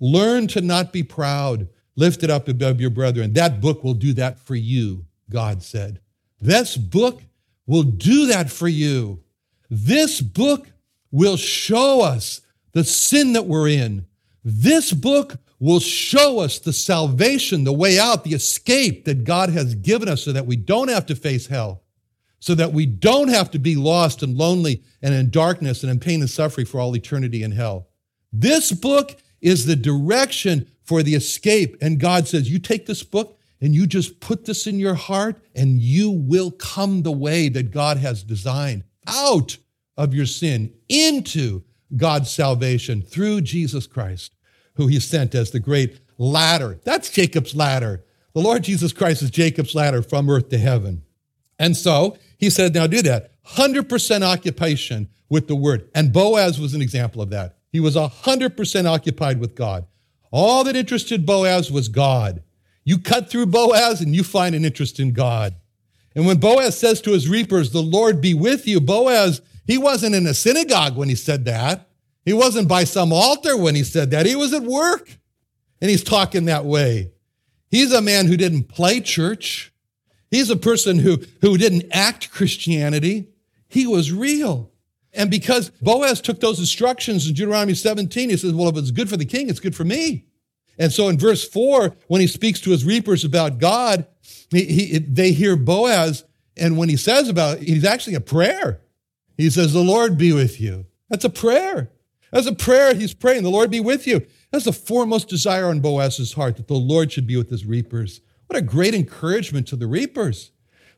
Learn 0.00 0.46
to 0.48 0.60
not 0.60 0.92
be 0.92 1.02
proud. 1.02 1.68
Lift 1.96 2.22
it 2.22 2.30
up 2.30 2.48
above 2.48 2.80
your 2.80 2.90
brethren. 2.90 3.32
That 3.32 3.60
book 3.60 3.82
will 3.82 3.94
do 3.94 4.12
that 4.14 4.38
for 4.38 4.54
you, 4.54 5.06
God 5.30 5.62
said. 5.62 6.00
This 6.40 6.76
book 6.76 7.22
will 7.66 7.82
do 7.82 8.26
that 8.26 8.50
for 8.50 8.68
you. 8.68 9.22
This 9.70 10.20
book 10.20 10.68
will 11.10 11.36
show 11.36 12.02
us 12.02 12.40
the 12.72 12.84
sin 12.84 13.32
that 13.32 13.46
we're 13.46 13.68
in. 13.68 14.06
This 14.44 14.92
book 14.92 15.36
will 15.60 15.80
show 15.80 16.38
us 16.38 16.58
the 16.58 16.72
salvation, 16.72 17.64
the 17.64 17.72
way 17.72 17.98
out, 17.98 18.24
the 18.24 18.34
escape 18.34 19.04
that 19.04 19.24
God 19.24 19.50
has 19.50 19.74
given 19.74 20.08
us 20.08 20.24
so 20.24 20.32
that 20.32 20.46
we 20.46 20.56
don't 20.56 20.88
have 20.88 21.06
to 21.06 21.16
face 21.16 21.48
hell, 21.48 21.82
so 22.38 22.54
that 22.54 22.72
we 22.72 22.86
don't 22.86 23.28
have 23.28 23.50
to 23.50 23.58
be 23.58 23.74
lost 23.74 24.22
and 24.22 24.36
lonely 24.36 24.82
and 25.02 25.14
in 25.14 25.30
darkness 25.30 25.82
and 25.82 25.90
in 25.90 25.98
pain 25.98 26.20
and 26.20 26.30
suffering 26.30 26.66
for 26.66 26.80
all 26.80 26.94
eternity 26.94 27.42
in 27.42 27.52
hell. 27.52 27.88
This 28.32 28.72
book 28.72 29.16
is 29.40 29.66
the 29.66 29.76
direction 29.76 30.70
for 30.84 31.02
the 31.02 31.14
escape. 31.14 31.76
And 31.80 32.00
God 32.00 32.28
says, 32.28 32.50
You 32.50 32.58
take 32.58 32.86
this 32.86 33.02
book 33.02 33.38
and 33.60 33.74
you 33.74 33.86
just 33.86 34.20
put 34.20 34.44
this 34.44 34.66
in 34.68 34.78
your 34.78 34.94
heart, 34.94 35.40
and 35.54 35.80
you 35.80 36.10
will 36.10 36.52
come 36.52 37.02
the 37.02 37.10
way 37.10 37.48
that 37.48 37.72
God 37.72 37.96
has 37.96 38.22
designed 38.22 38.84
out 39.06 39.56
of 39.96 40.14
your 40.14 40.26
sin 40.26 40.72
into 40.88 41.64
God's 41.96 42.30
salvation 42.30 43.02
through 43.02 43.42
Jesus 43.42 43.86
Christ, 43.86 44.34
who 44.74 44.86
he 44.86 45.00
sent 45.00 45.34
as 45.34 45.50
the 45.50 45.60
great 45.60 46.00
ladder. 46.18 46.78
That's 46.84 47.10
Jacob's 47.10 47.54
ladder. 47.54 48.04
The 48.34 48.40
Lord 48.40 48.64
Jesus 48.64 48.92
Christ 48.92 49.22
is 49.22 49.30
Jacob's 49.30 49.74
ladder 49.74 50.02
from 50.02 50.28
earth 50.28 50.48
to 50.50 50.58
heaven. 50.58 51.02
And 51.58 51.76
so 51.76 52.16
he 52.38 52.50
said, 52.50 52.74
now 52.74 52.86
do 52.86 53.02
that. 53.02 53.32
100% 53.46 54.22
occupation 54.22 55.08
with 55.28 55.48
the 55.48 55.56
word. 55.56 55.88
And 55.94 56.12
Boaz 56.12 56.60
was 56.60 56.74
an 56.74 56.82
example 56.82 57.22
of 57.22 57.30
that. 57.30 57.56
He 57.70 57.80
was 57.80 57.96
100% 57.96 58.86
occupied 58.86 59.40
with 59.40 59.54
God. 59.54 59.86
All 60.30 60.64
that 60.64 60.76
interested 60.76 61.26
Boaz 61.26 61.70
was 61.70 61.88
God. 61.88 62.42
You 62.84 62.98
cut 62.98 63.30
through 63.30 63.46
Boaz 63.46 64.00
and 64.00 64.14
you 64.14 64.22
find 64.22 64.54
an 64.54 64.64
interest 64.64 65.00
in 65.00 65.12
God. 65.12 65.54
And 66.14 66.26
when 66.26 66.38
Boaz 66.38 66.78
says 66.78 67.00
to 67.02 67.12
his 67.12 67.28
reapers, 67.28 67.70
The 67.70 67.82
Lord 67.82 68.20
be 68.20 68.34
with 68.34 68.66
you, 68.66 68.80
Boaz 68.80 69.40
he 69.68 69.76
wasn't 69.76 70.14
in 70.14 70.26
a 70.26 70.32
synagogue 70.32 70.96
when 70.96 71.10
he 71.10 71.14
said 71.14 71.44
that. 71.44 71.90
He 72.24 72.32
wasn't 72.32 72.68
by 72.68 72.84
some 72.84 73.12
altar 73.12 73.54
when 73.54 73.74
he 73.74 73.84
said 73.84 74.10
that. 74.10 74.24
He 74.24 74.34
was 74.34 74.54
at 74.54 74.62
work. 74.62 75.18
And 75.80 75.90
he's 75.90 76.02
talking 76.02 76.46
that 76.46 76.64
way. 76.64 77.12
He's 77.70 77.92
a 77.92 78.00
man 78.00 78.26
who 78.26 78.36
didn't 78.38 78.64
play 78.64 79.00
church. 79.00 79.72
He's 80.30 80.48
a 80.48 80.56
person 80.56 80.98
who, 80.98 81.18
who 81.42 81.58
didn't 81.58 81.84
act 81.92 82.30
Christianity. 82.32 83.28
He 83.68 83.86
was 83.86 84.10
real. 84.10 84.72
And 85.12 85.30
because 85.30 85.68
Boaz 85.68 86.22
took 86.22 86.40
those 86.40 86.58
instructions 86.58 87.28
in 87.28 87.34
Deuteronomy 87.34 87.74
17, 87.74 88.30
he 88.30 88.36
says, 88.38 88.54
Well, 88.54 88.70
if 88.70 88.76
it's 88.76 88.90
good 88.90 89.10
for 89.10 89.18
the 89.18 89.24
king, 89.26 89.50
it's 89.50 89.60
good 89.60 89.76
for 89.76 89.84
me. 89.84 90.24
And 90.78 90.90
so 90.90 91.08
in 91.08 91.18
verse 91.18 91.46
4, 91.46 91.94
when 92.06 92.22
he 92.22 92.26
speaks 92.26 92.60
to 92.62 92.70
his 92.70 92.86
reapers 92.86 93.22
about 93.22 93.58
God, 93.58 94.06
he, 94.50 94.64
he, 94.64 94.98
they 94.98 95.32
hear 95.32 95.56
Boaz. 95.56 96.24
And 96.56 96.78
when 96.78 96.88
he 96.88 96.96
says 96.96 97.28
about 97.28 97.58
it, 97.58 97.64
he's 97.64 97.84
actually 97.84 98.14
a 98.14 98.20
prayer. 98.20 98.80
He 99.38 99.48
says, 99.48 99.72
The 99.72 99.82
Lord 99.82 100.18
be 100.18 100.34
with 100.34 100.60
you. 100.60 100.84
That's 101.08 101.24
a 101.24 101.30
prayer. 101.30 101.90
That's 102.30 102.46
a 102.46 102.54
prayer 102.54 102.92
he's 102.92 103.14
praying. 103.14 103.44
The 103.44 103.50
Lord 103.50 103.70
be 103.70 103.80
with 103.80 104.06
you. 104.06 104.26
That's 104.50 104.66
the 104.66 104.72
foremost 104.72 105.28
desire 105.28 105.66
on 105.66 105.80
Boaz's 105.80 106.34
heart 106.34 106.56
that 106.56 106.68
the 106.68 106.74
Lord 106.74 107.10
should 107.10 107.26
be 107.26 107.36
with 107.36 107.48
his 107.48 107.64
reapers. 107.64 108.20
What 108.48 108.58
a 108.58 108.62
great 108.62 108.94
encouragement 108.94 109.66
to 109.68 109.76
the 109.76 109.86
reapers. 109.86 110.50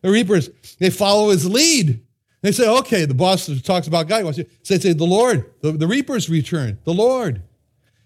The 0.02 0.10
reapers, 0.10 0.50
they 0.78 0.90
follow 0.90 1.30
his 1.30 1.48
lead. 1.48 2.04
They 2.42 2.52
say, 2.52 2.68
okay, 2.68 3.04
the 3.04 3.14
boss 3.14 3.46
talks 3.62 3.86
about 3.86 4.08
God. 4.08 4.24
Wants 4.24 4.38
to 4.38 4.46
say, 4.62 4.78
say 4.78 4.92
the 4.92 5.04
Lord, 5.04 5.52
the, 5.60 5.72
the 5.72 5.86
reapers 5.86 6.30
return, 6.30 6.78
the 6.84 6.94
Lord. 6.94 7.42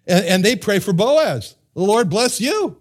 And, 0.06 0.24
and 0.26 0.44
they 0.44 0.56
pray 0.56 0.80
for 0.80 0.92
Boaz. 0.92 1.54
The 1.74 1.82
Lord 1.82 2.10
bless 2.10 2.40
you. 2.40 2.80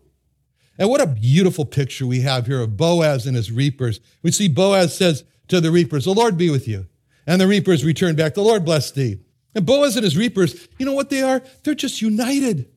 And 0.77 0.89
what 0.89 1.01
a 1.01 1.07
beautiful 1.07 1.65
picture 1.65 2.07
we 2.07 2.21
have 2.21 2.47
here 2.47 2.61
of 2.61 2.75
Boaz 2.75 3.27
and 3.27 3.35
his 3.35 3.51
reapers. 3.51 3.99
We 4.23 4.31
see 4.31 4.47
Boaz 4.47 4.97
says 4.97 5.23
to 5.49 5.61
the 5.61 5.71
reapers, 5.71 6.05
The 6.05 6.13
Lord 6.13 6.37
be 6.37 6.49
with 6.49 6.67
you. 6.67 6.87
And 7.25 7.39
the 7.39 7.47
reapers 7.47 7.85
return 7.85 8.15
back, 8.15 8.33
The 8.33 8.41
Lord 8.41 8.65
bless 8.65 8.91
thee. 8.91 9.19
And 9.55 9.65
Boaz 9.65 9.95
and 9.95 10.03
his 10.03 10.17
reapers, 10.17 10.67
you 10.77 10.85
know 10.85 10.93
what 10.93 11.09
they 11.09 11.21
are? 11.21 11.41
They're 11.63 11.75
just 11.75 12.01
united. 12.01 12.69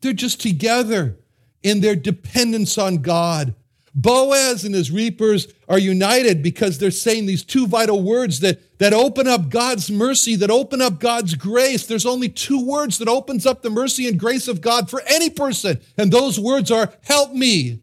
They're 0.00 0.12
just 0.12 0.40
together 0.40 1.18
in 1.62 1.80
their 1.80 1.96
dependence 1.96 2.78
on 2.78 2.98
God. 2.98 3.54
Boaz 3.94 4.62
and 4.64 4.74
his 4.74 4.90
reapers 4.90 5.48
are 5.70 5.78
united 5.78 6.42
because 6.42 6.78
they're 6.78 6.90
saying 6.90 7.24
these 7.24 7.42
two 7.42 7.66
vital 7.66 8.02
words 8.02 8.40
that, 8.40 8.78
that 8.78 8.92
open 8.92 9.26
up 9.26 9.48
God's 9.48 9.90
mercy, 9.90 10.36
that 10.36 10.50
open 10.50 10.82
up 10.82 11.00
God's 11.00 11.34
grace. 11.34 11.86
There's 11.86 12.04
only 12.04 12.28
two 12.28 12.62
words 12.62 12.98
that 12.98 13.08
opens 13.08 13.46
up 13.46 13.62
the 13.62 13.70
mercy 13.70 14.06
and 14.06 14.20
grace 14.20 14.48
of 14.48 14.60
God 14.60 14.90
for 14.90 15.02
any 15.06 15.30
person. 15.30 15.80
And 15.96 16.12
those 16.12 16.38
words 16.38 16.70
are, 16.70 16.92
help 17.04 17.32
me. 17.32 17.82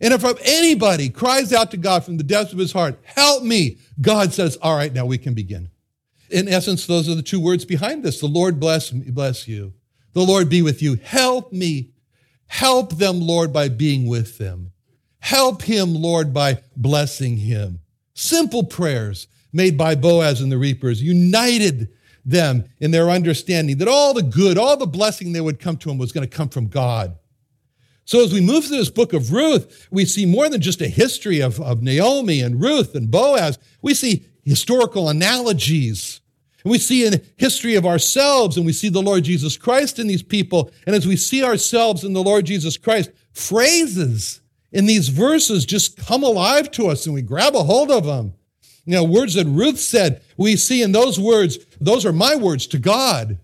And 0.00 0.14
if 0.14 0.24
anybody 0.44 1.10
cries 1.10 1.52
out 1.52 1.70
to 1.72 1.76
God 1.76 2.04
from 2.04 2.16
the 2.16 2.24
depths 2.24 2.52
of 2.52 2.58
his 2.58 2.72
heart, 2.72 2.98
help 3.04 3.42
me, 3.42 3.78
God 4.00 4.32
says, 4.32 4.56
all 4.62 4.76
right, 4.76 4.92
now 4.92 5.04
we 5.04 5.18
can 5.18 5.34
begin. 5.34 5.70
In 6.30 6.48
essence, 6.48 6.86
those 6.86 7.08
are 7.08 7.14
the 7.14 7.22
two 7.22 7.40
words 7.40 7.64
behind 7.64 8.02
this. 8.02 8.20
The 8.20 8.26
Lord 8.26 8.58
bless 8.58 8.92
me, 8.92 9.10
bless 9.10 9.46
you. 9.46 9.74
The 10.12 10.22
Lord 10.22 10.48
be 10.48 10.62
with 10.62 10.80
you. 10.80 10.94
Help 10.94 11.52
me. 11.52 11.90
Help 12.46 12.96
them, 12.96 13.20
Lord, 13.20 13.52
by 13.52 13.68
being 13.68 14.08
with 14.08 14.38
them. 14.38 14.72
Help 15.20 15.62
him, 15.62 15.94
Lord, 15.94 16.32
by 16.32 16.62
blessing 16.76 17.36
him. 17.36 17.80
Simple 18.14 18.64
prayers 18.64 19.28
made 19.52 19.76
by 19.76 19.94
Boaz 19.94 20.40
and 20.40 20.50
the 20.50 20.58
reapers 20.58 21.02
united 21.02 21.88
them 22.24 22.64
in 22.80 22.90
their 22.90 23.10
understanding 23.10 23.78
that 23.78 23.88
all 23.88 24.14
the 24.14 24.22
good, 24.22 24.58
all 24.58 24.76
the 24.76 24.86
blessing 24.86 25.32
that 25.32 25.44
would 25.44 25.60
come 25.60 25.76
to 25.78 25.90
him 25.90 25.98
was 25.98 26.12
going 26.12 26.28
to 26.28 26.36
come 26.36 26.48
from 26.48 26.68
God. 26.68 27.16
So 28.10 28.24
as 28.24 28.32
we 28.32 28.40
move 28.40 28.64
through 28.64 28.78
this 28.78 28.90
book 28.90 29.12
of 29.12 29.32
Ruth, 29.32 29.86
we 29.92 30.04
see 30.04 30.26
more 30.26 30.48
than 30.48 30.60
just 30.60 30.80
a 30.80 30.88
history 30.88 31.38
of, 31.38 31.60
of 31.60 31.80
Naomi 31.80 32.40
and 32.40 32.60
Ruth 32.60 32.96
and 32.96 33.08
Boaz. 33.08 33.56
We 33.82 33.94
see 33.94 34.26
historical 34.42 35.08
analogies. 35.08 36.20
And 36.64 36.72
we 36.72 36.78
see 36.78 37.06
in 37.06 37.22
history 37.36 37.76
of 37.76 37.86
ourselves, 37.86 38.56
and 38.56 38.66
we 38.66 38.72
see 38.72 38.88
the 38.88 39.00
Lord 39.00 39.22
Jesus 39.22 39.56
Christ 39.56 40.00
in 40.00 40.08
these 40.08 40.24
people. 40.24 40.72
And 40.88 40.96
as 40.96 41.06
we 41.06 41.14
see 41.14 41.44
ourselves 41.44 42.02
in 42.02 42.12
the 42.12 42.20
Lord 42.20 42.46
Jesus 42.46 42.76
Christ, 42.76 43.12
phrases 43.30 44.40
in 44.72 44.86
these 44.86 45.08
verses 45.08 45.64
just 45.64 45.96
come 45.96 46.24
alive 46.24 46.68
to 46.72 46.88
us 46.88 47.06
and 47.06 47.14
we 47.14 47.22
grab 47.22 47.54
a 47.54 47.62
hold 47.62 47.92
of 47.92 48.06
them. 48.06 48.34
You 48.86 48.94
know, 48.94 49.04
words 49.04 49.34
that 49.34 49.46
Ruth 49.46 49.78
said, 49.78 50.20
we 50.36 50.56
see 50.56 50.82
in 50.82 50.90
those 50.90 51.20
words, 51.20 51.58
those 51.80 52.04
are 52.04 52.12
my 52.12 52.34
words 52.34 52.66
to 52.68 52.78
God. 52.80 53.38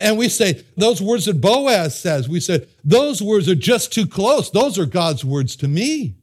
And 0.00 0.18
we 0.18 0.28
say, 0.28 0.64
those 0.76 1.00
words 1.00 1.26
that 1.26 1.40
Boaz 1.40 1.98
says, 1.98 2.28
we 2.28 2.40
said, 2.40 2.68
those 2.82 3.22
words 3.22 3.48
are 3.48 3.54
just 3.54 3.92
too 3.92 4.06
close. 4.06 4.50
Those 4.50 4.78
are 4.78 4.86
God's 4.86 5.24
words 5.24 5.56
to 5.56 5.68
me. 5.68 6.14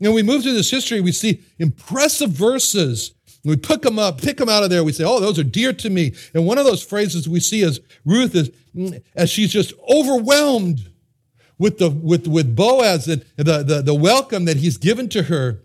And 0.00 0.14
we 0.14 0.22
move 0.22 0.42
through 0.42 0.54
this 0.54 0.70
history, 0.70 1.00
we 1.00 1.12
see 1.12 1.42
impressive 1.58 2.30
verses. 2.30 3.12
We 3.44 3.56
pick 3.56 3.82
them 3.82 3.98
up, 3.98 4.22
pick 4.22 4.38
them 4.38 4.48
out 4.48 4.62
of 4.62 4.70
there. 4.70 4.82
We 4.82 4.92
say, 4.92 5.04
oh, 5.04 5.20
those 5.20 5.38
are 5.38 5.44
dear 5.44 5.74
to 5.74 5.90
me. 5.90 6.14
And 6.32 6.46
one 6.46 6.56
of 6.56 6.64
those 6.64 6.82
phrases 6.82 7.28
we 7.28 7.40
see 7.40 7.62
as 7.62 7.78
Ruth 8.04 8.34
is, 8.34 8.50
as 9.14 9.28
she's 9.30 9.52
just 9.52 9.74
overwhelmed 9.88 10.90
with 11.58 11.78
the 11.78 11.90
with 11.90 12.26
with 12.26 12.56
Boaz 12.56 13.06
and 13.06 13.24
the, 13.36 13.62
the, 13.62 13.82
the 13.82 13.94
welcome 13.94 14.46
that 14.46 14.56
he's 14.56 14.78
given 14.78 15.08
to 15.10 15.24
her. 15.24 15.60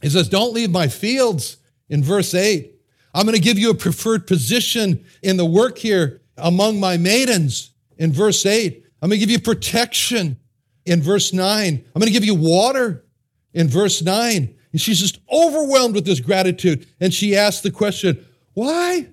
He 0.00 0.08
says, 0.08 0.28
Don't 0.28 0.54
leave 0.54 0.70
my 0.70 0.86
fields 0.86 1.56
in 1.88 2.02
verse 2.02 2.32
8. 2.32 2.72
I'm 3.12 3.26
going 3.26 3.36
to 3.36 3.42
give 3.42 3.58
you 3.58 3.70
a 3.70 3.74
preferred 3.74 4.26
position 4.26 5.04
in 5.20 5.36
the 5.36 5.44
work 5.44 5.78
here 5.78 6.19
among 6.36 6.80
my 6.80 6.96
maidens 6.96 7.72
in 7.98 8.12
verse 8.12 8.44
8. 8.44 8.84
I'm 9.02 9.08
going 9.08 9.20
to 9.20 9.26
give 9.26 9.30
you 9.30 9.40
protection 9.40 10.38
in 10.84 11.02
verse 11.02 11.32
9. 11.32 11.84
I'm 11.94 12.00
going 12.00 12.06
to 12.06 12.12
give 12.12 12.24
you 12.24 12.34
water 12.34 13.04
in 13.52 13.68
verse 13.68 14.02
9. 14.02 14.54
And 14.72 14.80
she's 14.80 15.00
just 15.00 15.18
overwhelmed 15.30 15.94
with 15.94 16.04
this 16.04 16.20
gratitude. 16.20 16.86
And 17.00 17.12
she 17.12 17.36
asks 17.36 17.62
the 17.62 17.70
question, 17.70 18.24
Why? 18.54 19.08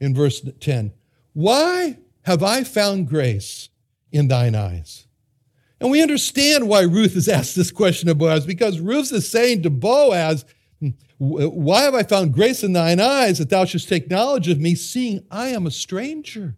In 0.00 0.14
verse 0.14 0.46
10, 0.60 0.92
Why 1.32 1.98
have 2.22 2.42
I 2.42 2.64
found 2.64 3.08
grace 3.08 3.68
in 4.12 4.28
thine 4.28 4.54
eyes? 4.54 5.06
And 5.80 5.90
we 5.90 6.02
understand 6.02 6.68
why 6.68 6.82
Ruth 6.82 7.14
has 7.14 7.28
asked 7.28 7.54
this 7.54 7.70
question 7.70 8.08
of 8.08 8.18
Boaz, 8.18 8.46
because 8.46 8.80
Ruth 8.80 9.12
is 9.12 9.28
saying 9.28 9.62
to 9.62 9.70
Boaz, 9.70 10.44
Uh, 10.82 10.88
why 11.18 11.82
have 11.82 11.94
I 11.94 12.02
found 12.02 12.34
grace 12.34 12.62
in 12.62 12.72
thine 12.72 13.00
eyes 13.00 13.38
that 13.38 13.48
thou 13.48 13.64
shouldst 13.64 13.88
take 13.88 14.10
knowledge 14.10 14.48
of 14.48 14.60
me, 14.60 14.74
seeing 14.74 15.24
I 15.30 15.48
am 15.48 15.66
a 15.66 15.70
stranger? 15.70 16.56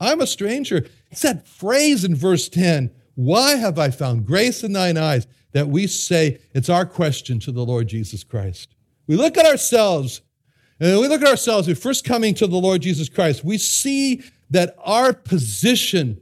I'm 0.00 0.20
a 0.20 0.26
stranger. 0.26 0.86
It's 1.10 1.22
that 1.22 1.46
phrase 1.46 2.04
in 2.04 2.14
verse 2.14 2.48
10 2.48 2.90
Why 3.14 3.56
have 3.56 3.78
I 3.78 3.90
found 3.90 4.26
grace 4.26 4.62
in 4.64 4.72
thine 4.72 4.96
eyes? 4.96 5.26
That 5.52 5.68
we 5.68 5.86
say 5.86 6.40
it's 6.52 6.68
our 6.68 6.84
question 6.84 7.38
to 7.40 7.52
the 7.52 7.64
Lord 7.64 7.88
Jesus 7.88 8.24
Christ. 8.24 8.74
We 9.06 9.16
look 9.16 9.38
at 9.38 9.46
ourselves, 9.46 10.20
and 10.80 11.00
we 11.00 11.08
look 11.08 11.22
at 11.22 11.28
ourselves, 11.28 11.68
we're 11.68 11.76
first 11.76 12.04
coming 12.04 12.34
to 12.34 12.46
the 12.46 12.56
Lord 12.56 12.82
Jesus 12.82 13.08
Christ. 13.08 13.44
We 13.44 13.56
see 13.56 14.22
that 14.50 14.76
our 14.84 15.12
position 15.12 16.20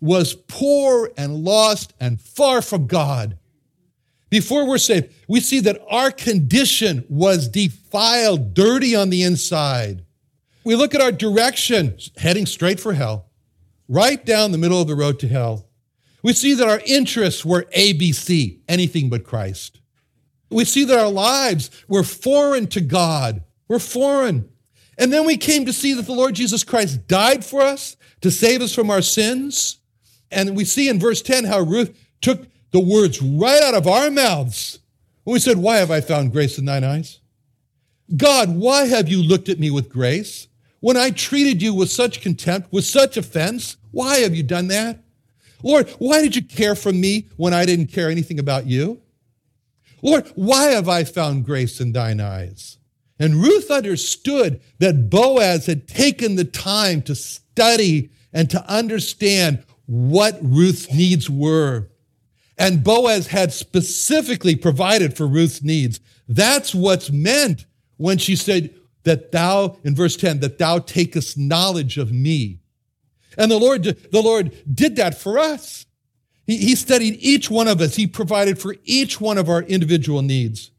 was 0.00 0.34
poor 0.34 1.10
and 1.16 1.42
lost 1.44 1.92
and 1.98 2.20
far 2.20 2.62
from 2.62 2.86
God. 2.86 3.38
Before 4.30 4.66
we're 4.66 4.78
saved, 4.78 5.12
we 5.26 5.40
see 5.40 5.60
that 5.60 5.80
our 5.88 6.10
condition 6.10 7.04
was 7.08 7.48
defiled, 7.48 8.54
dirty 8.54 8.94
on 8.94 9.10
the 9.10 9.22
inside. 9.22 10.04
We 10.64 10.76
look 10.76 10.94
at 10.94 11.00
our 11.00 11.12
direction, 11.12 11.96
heading 12.18 12.44
straight 12.44 12.78
for 12.78 12.92
hell, 12.92 13.26
right 13.88 14.24
down 14.24 14.52
the 14.52 14.58
middle 14.58 14.80
of 14.82 14.88
the 14.88 14.94
road 14.94 15.18
to 15.20 15.28
hell. 15.28 15.66
We 16.22 16.32
see 16.34 16.54
that 16.54 16.68
our 16.68 16.80
interests 16.84 17.44
were 17.44 17.66
ABC, 17.76 18.58
anything 18.68 19.08
but 19.08 19.24
Christ. 19.24 19.80
We 20.50 20.64
see 20.64 20.84
that 20.84 20.98
our 20.98 21.10
lives 21.10 21.70
were 21.88 22.02
foreign 22.02 22.66
to 22.68 22.80
God. 22.80 23.44
We're 23.68 23.78
foreign. 23.78 24.48
And 24.98 25.12
then 25.12 25.24
we 25.24 25.36
came 25.36 25.64
to 25.66 25.72
see 25.72 25.94
that 25.94 26.06
the 26.06 26.12
Lord 26.12 26.34
Jesus 26.34 26.64
Christ 26.64 27.06
died 27.06 27.44
for 27.44 27.62
us 27.62 27.96
to 28.20 28.30
save 28.30 28.62
us 28.62 28.74
from 28.74 28.90
our 28.90 29.02
sins. 29.02 29.78
And 30.30 30.56
we 30.56 30.64
see 30.64 30.88
in 30.88 30.98
verse 30.98 31.22
10 31.22 31.44
how 31.44 31.60
Ruth 31.60 31.96
took 32.20 32.46
the 32.70 32.80
words 32.80 33.20
right 33.22 33.62
out 33.62 33.74
of 33.74 33.86
our 33.86 34.10
mouths 34.10 34.78
when 35.24 35.34
we 35.34 35.40
said, 35.40 35.58
Why 35.58 35.76
have 35.76 35.90
I 35.90 36.00
found 36.00 36.32
grace 36.32 36.58
in 36.58 36.64
thine 36.64 36.84
eyes? 36.84 37.20
God, 38.16 38.54
why 38.54 38.86
have 38.86 39.08
you 39.08 39.22
looked 39.22 39.48
at 39.48 39.58
me 39.58 39.70
with 39.70 39.90
grace? 39.90 40.48
When 40.80 40.96
I 40.96 41.10
treated 41.10 41.60
you 41.60 41.74
with 41.74 41.90
such 41.90 42.20
contempt, 42.20 42.72
with 42.72 42.84
such 42.84 43.16
offense, 43.16 43.76
why 43.90 44.18
have 44.18 44.34
you 44.34 44.42
done 44.42 44.68
that? 44.68 45.00
Lord, 45.62 45.88
why 45.98 46.22
did 46.22 46.36
you 46.36 46.42
care 46.42 46.74
for 46.74 46.92
me 46.92 47.28
when 47.36 47.52
I 47.52 47.66
didn't 47.66 47.88
care 47.88 48.10
anything 48.10 48.38
about 48.38 48.66
you? 48.66 49.02
Lord, 50.02 50.30
why 50.36 50.66
have 50.66 50.88
I 50.88 51.04
found 51.04 51.44
grace 51.44 51.80
in 51.80 51.92
thine 51.92 52.20
eyes? 52.20 52.78
And 53.18 53.42
Ruth 53.42 53.70
understood 53.70 54.60
that 54.78 55.10
Boaz 55.10 55.66
had 55.66 55.88
taken 55.88 56.36
the 56.36 56.44
time 56.44 57.02
to 57.02 57.16
study 57.16 58.10
and 58.32 58.48
to 58.50 58.64
understand 58.70 59.64
what 59.86 60.38
Ruth's 60.40 60.92
needs 60.92 61.28
were. 61.28 61.88
And 62.58 62.82
Boaz 62.82 63.28
had 63.28 63.52
specifically 63.52 64.56
provided 64.56 65.16
for 65.16 65.26
Ruth's 65.26 65.62
needs. 65.62 66.00
That's 66.28 66.74
what's 66.74 67.10
meant 67.10 67.66
when 67.96 68.18
she 68.18 68.34
said 68.36 68.74
that 69.04 69.32
thou, 69.32 69.78
in 69.84 69.94
verse 69.94 70.16
10, 70.16 70.40
that 70.40 70.58
thou 70.58 70.78
takest 70.80 71.38
knowledge 71.38 71.98
of 71.98 72.12
me. 72.12 72.58
And 73.36 73.50
the 73.50 73.58
Lord, 73.58 73.84
the 73.84 74.22
Lord 74.22 74.52
did 74.72 74.96
that 74.96 75.16
for 75.16 75.38
us. 75.38 75.86
He, 76.46 76.56
he 76.56 76.74
studied 76.74 77.18
each 77.20 77.48
one 77.48 77.68
of 77.68 77.80
us. 77.80 77.94
He 77.94 78.06
provided 78.06 78.58
for 78.58 78.74
each 78.84 79.20
one 79.20 79.38
of 79.38 79.48
our 79.48 79.62
individual 79.62 80.22
needs. 80.22 80.72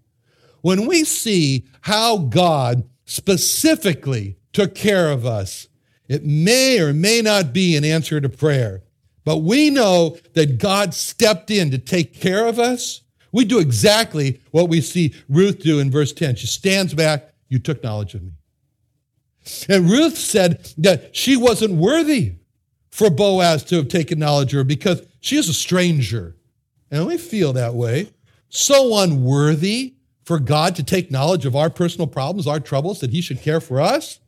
When 0.62 0.86
we 0.86 1.06
see 1.06 1.66
how 1.82 2.18
God 2.18 2.84
specifically 3.06 4.36
took 4.52 4.76
care 4.76 5.10
of 5.10 5.26
us, 5.26 5.70
it 6.10 6.26
may 6.26 6.80
or 6.80 6.94
may 6.94 7.22
not 7.22 7.54
be 7.54 7.78
an 7.78 7.86
answer 7.86 8.20
to 8.20 8.28
prayer. 8.28 8.84
But 9.26 9.38
we 9.40 9.70
know 9.70 10.18
that 10.34 10.58
God 10.58 10.94
stepped 10.94 11.52
in 11.52 11.72
to 11.72 11.78
take 11.78 12.14
care 12.14 12.48
of 12.48 12.60
us. 12.60 13.02
We 13.32 13.46
do 13.46 13.60
exactly 13.60 14.42
what 14.52 14.70
we 14.70 14.82
see 14.82 15.14
Ruth 15.28 15.60
do 15.60 15.80
in 15.80 15.92
verse 15.92 16.14
10. 16.14 16.36
She 16.36 16.48
stands 16.48 16.94
back, 16.94 17.34
You 17.48 17.60
took 17.60 17.84
knowledge 17.84 18.16
of 18.16 18.24
me. 18.24 18.32
And 19.68 19.90
Ruth 19.90 20.18
said 20.18 20.72
that 20.78 21.16
she 21.16 21.36
wasn't 21.36 21.74
worthy 21.74 22.34
for 22.92 23.10
Boaz 23.10 23.64
to 23.66 23.78
have 23.78 23.88
taken 23.88 24.20
knowledge 24.20 24.54
of 24.54 24.58
her 24.58 24.64
because 24.64 25.02
she 25.22 25.38
is 25.38 25.50
a 25.50 25.54
stranger. 25.54 26.36
And 26.92 27.06
we 27.06 27.18
feel 27.18 27.54
that 27.54 27.76
way. 27.76 28.12
So 28.50 28.98
unworthy 29.02 29.96
for 30.24 30.40
God 30.40 30.76
to 30.76 30.84
take 30.84 31.12
knowledge 31.12 31.46
of 31.46 31.56
our 31.56 31.70
personal 31.70 32.08
problems, 32.08 32.48
our 32.48 32.60
troubles, 32.60 33.00
that 33.00 33.12
he 33.12 33.22
should 33.22 33.42
care 33.42 33.62
for 33.62 33.80
us. 33.80 34.20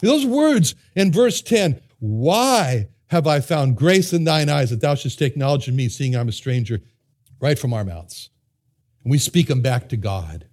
Those 0.00 0.24
words 0.24 0.74
in 0.94 1.12
verse 1.12 1.42
10 1.42 1.80
why 2.00 2.88
have 3.08 3.26
I 3.26 3.40
found 3.40 3.76
grace 3.76 4.12
in 4.12 4.24
thine 4.24 4.48
eyes 4.48 4.70
that 4.70 4.80
thou 4.80 4.94
shouldst 4.94 5.18
take 5.18 5.36
knowledge 5.36 5.68
of 5.68 5.74
me, 5.74 5.88
seeing 5.88 6.14
I'm 6.14 6.28
a 6.28 6.32
stranger, 6.32 6.80
right 7.40 7.58
from 7.58 7.72
our 7.72 7.84
mouths. 7.84 8.30
And 9.02 9.10
we 9.10 9.18
speak 9.18 9.48
them 9.48 9.62
back 9.62 9.88
to 9.88 9.96
God. 9.96 10.46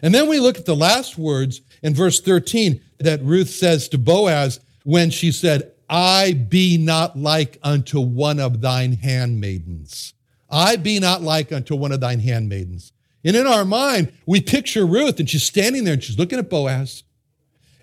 And 0.00 0.14
then 0.14 0.28
we 0.28 0.40
look 0.40 0.58
at 0.58 0.66
the 0.66 0.76
last 0.76 1.18
words 1.18 1.60
in 1.82 1.94
verse 1.94 2.20
13 2.20 2.80
that 2.98 3.22
Ruth 3.22 3.50
says 3.50 3.88
to 3.90 3.98
Boaz 3.98 4.60
when 4.84 5.10
she 5.10 5.30
said, 5.32 5.72
I 5.88 6.32
be 6.32 6.78
not 6.78 7.18
like 7.18 7.58
unto 7.62 8.00
one 8.00 8.40
of 8.40 8.60
thine 8.60 8.92
handmaidens. 8.92 10.14
I 10.50 10.76
be 10.76 10.98
not 10.98 11.22
like 11.22 11.52
unto 11.52 11.74
one 11.76 11.92
of 11.92 12.00
thine 12.00 12.20
handmaidens. 12.20 12.92
And 13.24 13.36
in 13.36 13.46
our 13.46 13.64
mind, 13.64 14.12
we 14.26 14.40
picture 14.40 14.86
Ruth 14.86 15.20
and 15.20 15.28
she's 15.28 15.44
standing 15.44 15.84
there 15.84 15.94
and 15.94 16.02
she's 16.02 16.18
looking 16.18 16.38
at 16.38 16.50
Boaz. 16.50 17.04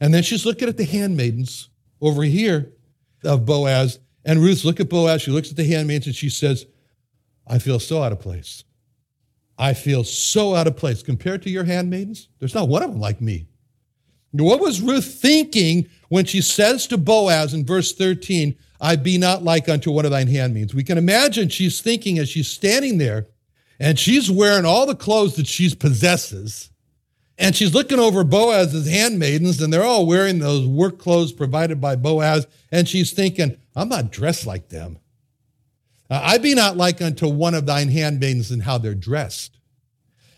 And 0.02 0.14
then 0.14 0.24
she's 0.24 0.46
looking 0.46 0.68
at 0.68 0.78
the 0.78 0.86
handmaidens 0.86 1.70
over 2.02 2.24
here 2.24 2.72
of 3.24 3.46
Boaz. 3.46 4.00
And 4.26 4.40
Ruth 4.40 4.64
look 4.64 4.80
at 4.80 4.90
Boaz, 4.90 5.22
she 5.22 5.32
looks 5.32 5.50
at 5.50 5.58
the 5.58 5.66
handmaids, 5.66 6.06
and 6.06 6.16
she 6.16 6.30
says, 6.30 6.66
I 7.48 7.60
feel 7.60 7.80
so 7.80 8.04
out 8.04 8.12
of 8.12 8.20
place. 8.20 8.64
I 9.58 9.74
feel 9.74 10.04
so 10.04 10.56
out 10.56 10.68
of 10.68 10.78
place 10.78 11.04
compared 11.04 11.42
to 11.44 11.50
your 11.50 11.64
handmaidens. 11.64 12.30
There's 12.40 12.56
not 12.56 12.70
one 12.70 12.84
of 12.84 12.92
them 12.92 13.02
like 13.02 13.20
me. 13.20 13.48
What 14.32 14.62
was 14.62 14.82
Ruth 14.82 15.06
thinking 15.06 15.90
when 16.10 16.26
she 16.26 16.42
says 16.42 16.88
to 16.88 16.98
Boaz 16.98 17.54
in 17.54 17.66
verse 17.66 17.94
13, 17.94 18.56
I 18.80 18.96
be 18.96 19.18
not 19.18 19.44
like 19.44 19.68
unto 19.68 19.92
one 19.92 20.06
of 20.06 20.12
thine 20.12 20.28
handmaidens? 20.28 20.74
We 20.74 20.84
can 20.84 20.98
imagine 20.98 21.50
she's 21.50 21.82
thinking 21.82 22.20
as 22.20 22.30
she's 22.30 22.48
standing 22.48 23.00
there 23.00 23.28
and 23.80 23.98
she's 23.98 24.30
wearing 24.30 24.66
all 24.66 24.86
the 24.86 24.96
clothes 24.96 25.36
that 25.36 25.48
she 25.48 25.74
possesses. 25.74 26.69
And 27.40 27.56
she's 27.56 27.74
looking 27.74 28.00
over 28.00 28.26
Boaz's 28.26 28.90
handmaidens, 28.90 29.62
and 29.62 29.72
they're 29.72 29.86
all 29.86 30.06
wearing 30.06 30.40
those 30.40 30.68
work 30.68 31.00
clothes 31.00 31.32
provided 31.32 31.80
by 31.80 31.96
Boaz. 31.96 32.46
And 32.70 32.88
she's 32.88 33.14
thinking, 33.14 33.58
I'm 33.76 33.88
not 33.88 34.12
dressed 34.12 34.46
like 34.46 34.68
them. 34.68 35.00
Uh, 36.10 36.20
I 36.22 36.38
be 36.38 36.54
not 36.54 36.76
like 36.76 37.02
unto 37.02 37.30
one 37.30 37.56
of 37.56 37.66
thine 37.66 37.88
handmaidens 37.88 38.52
in 38.52 38.60
how 38.60 38.78
they're 38.78 38.94
dressed. 38.94 39.58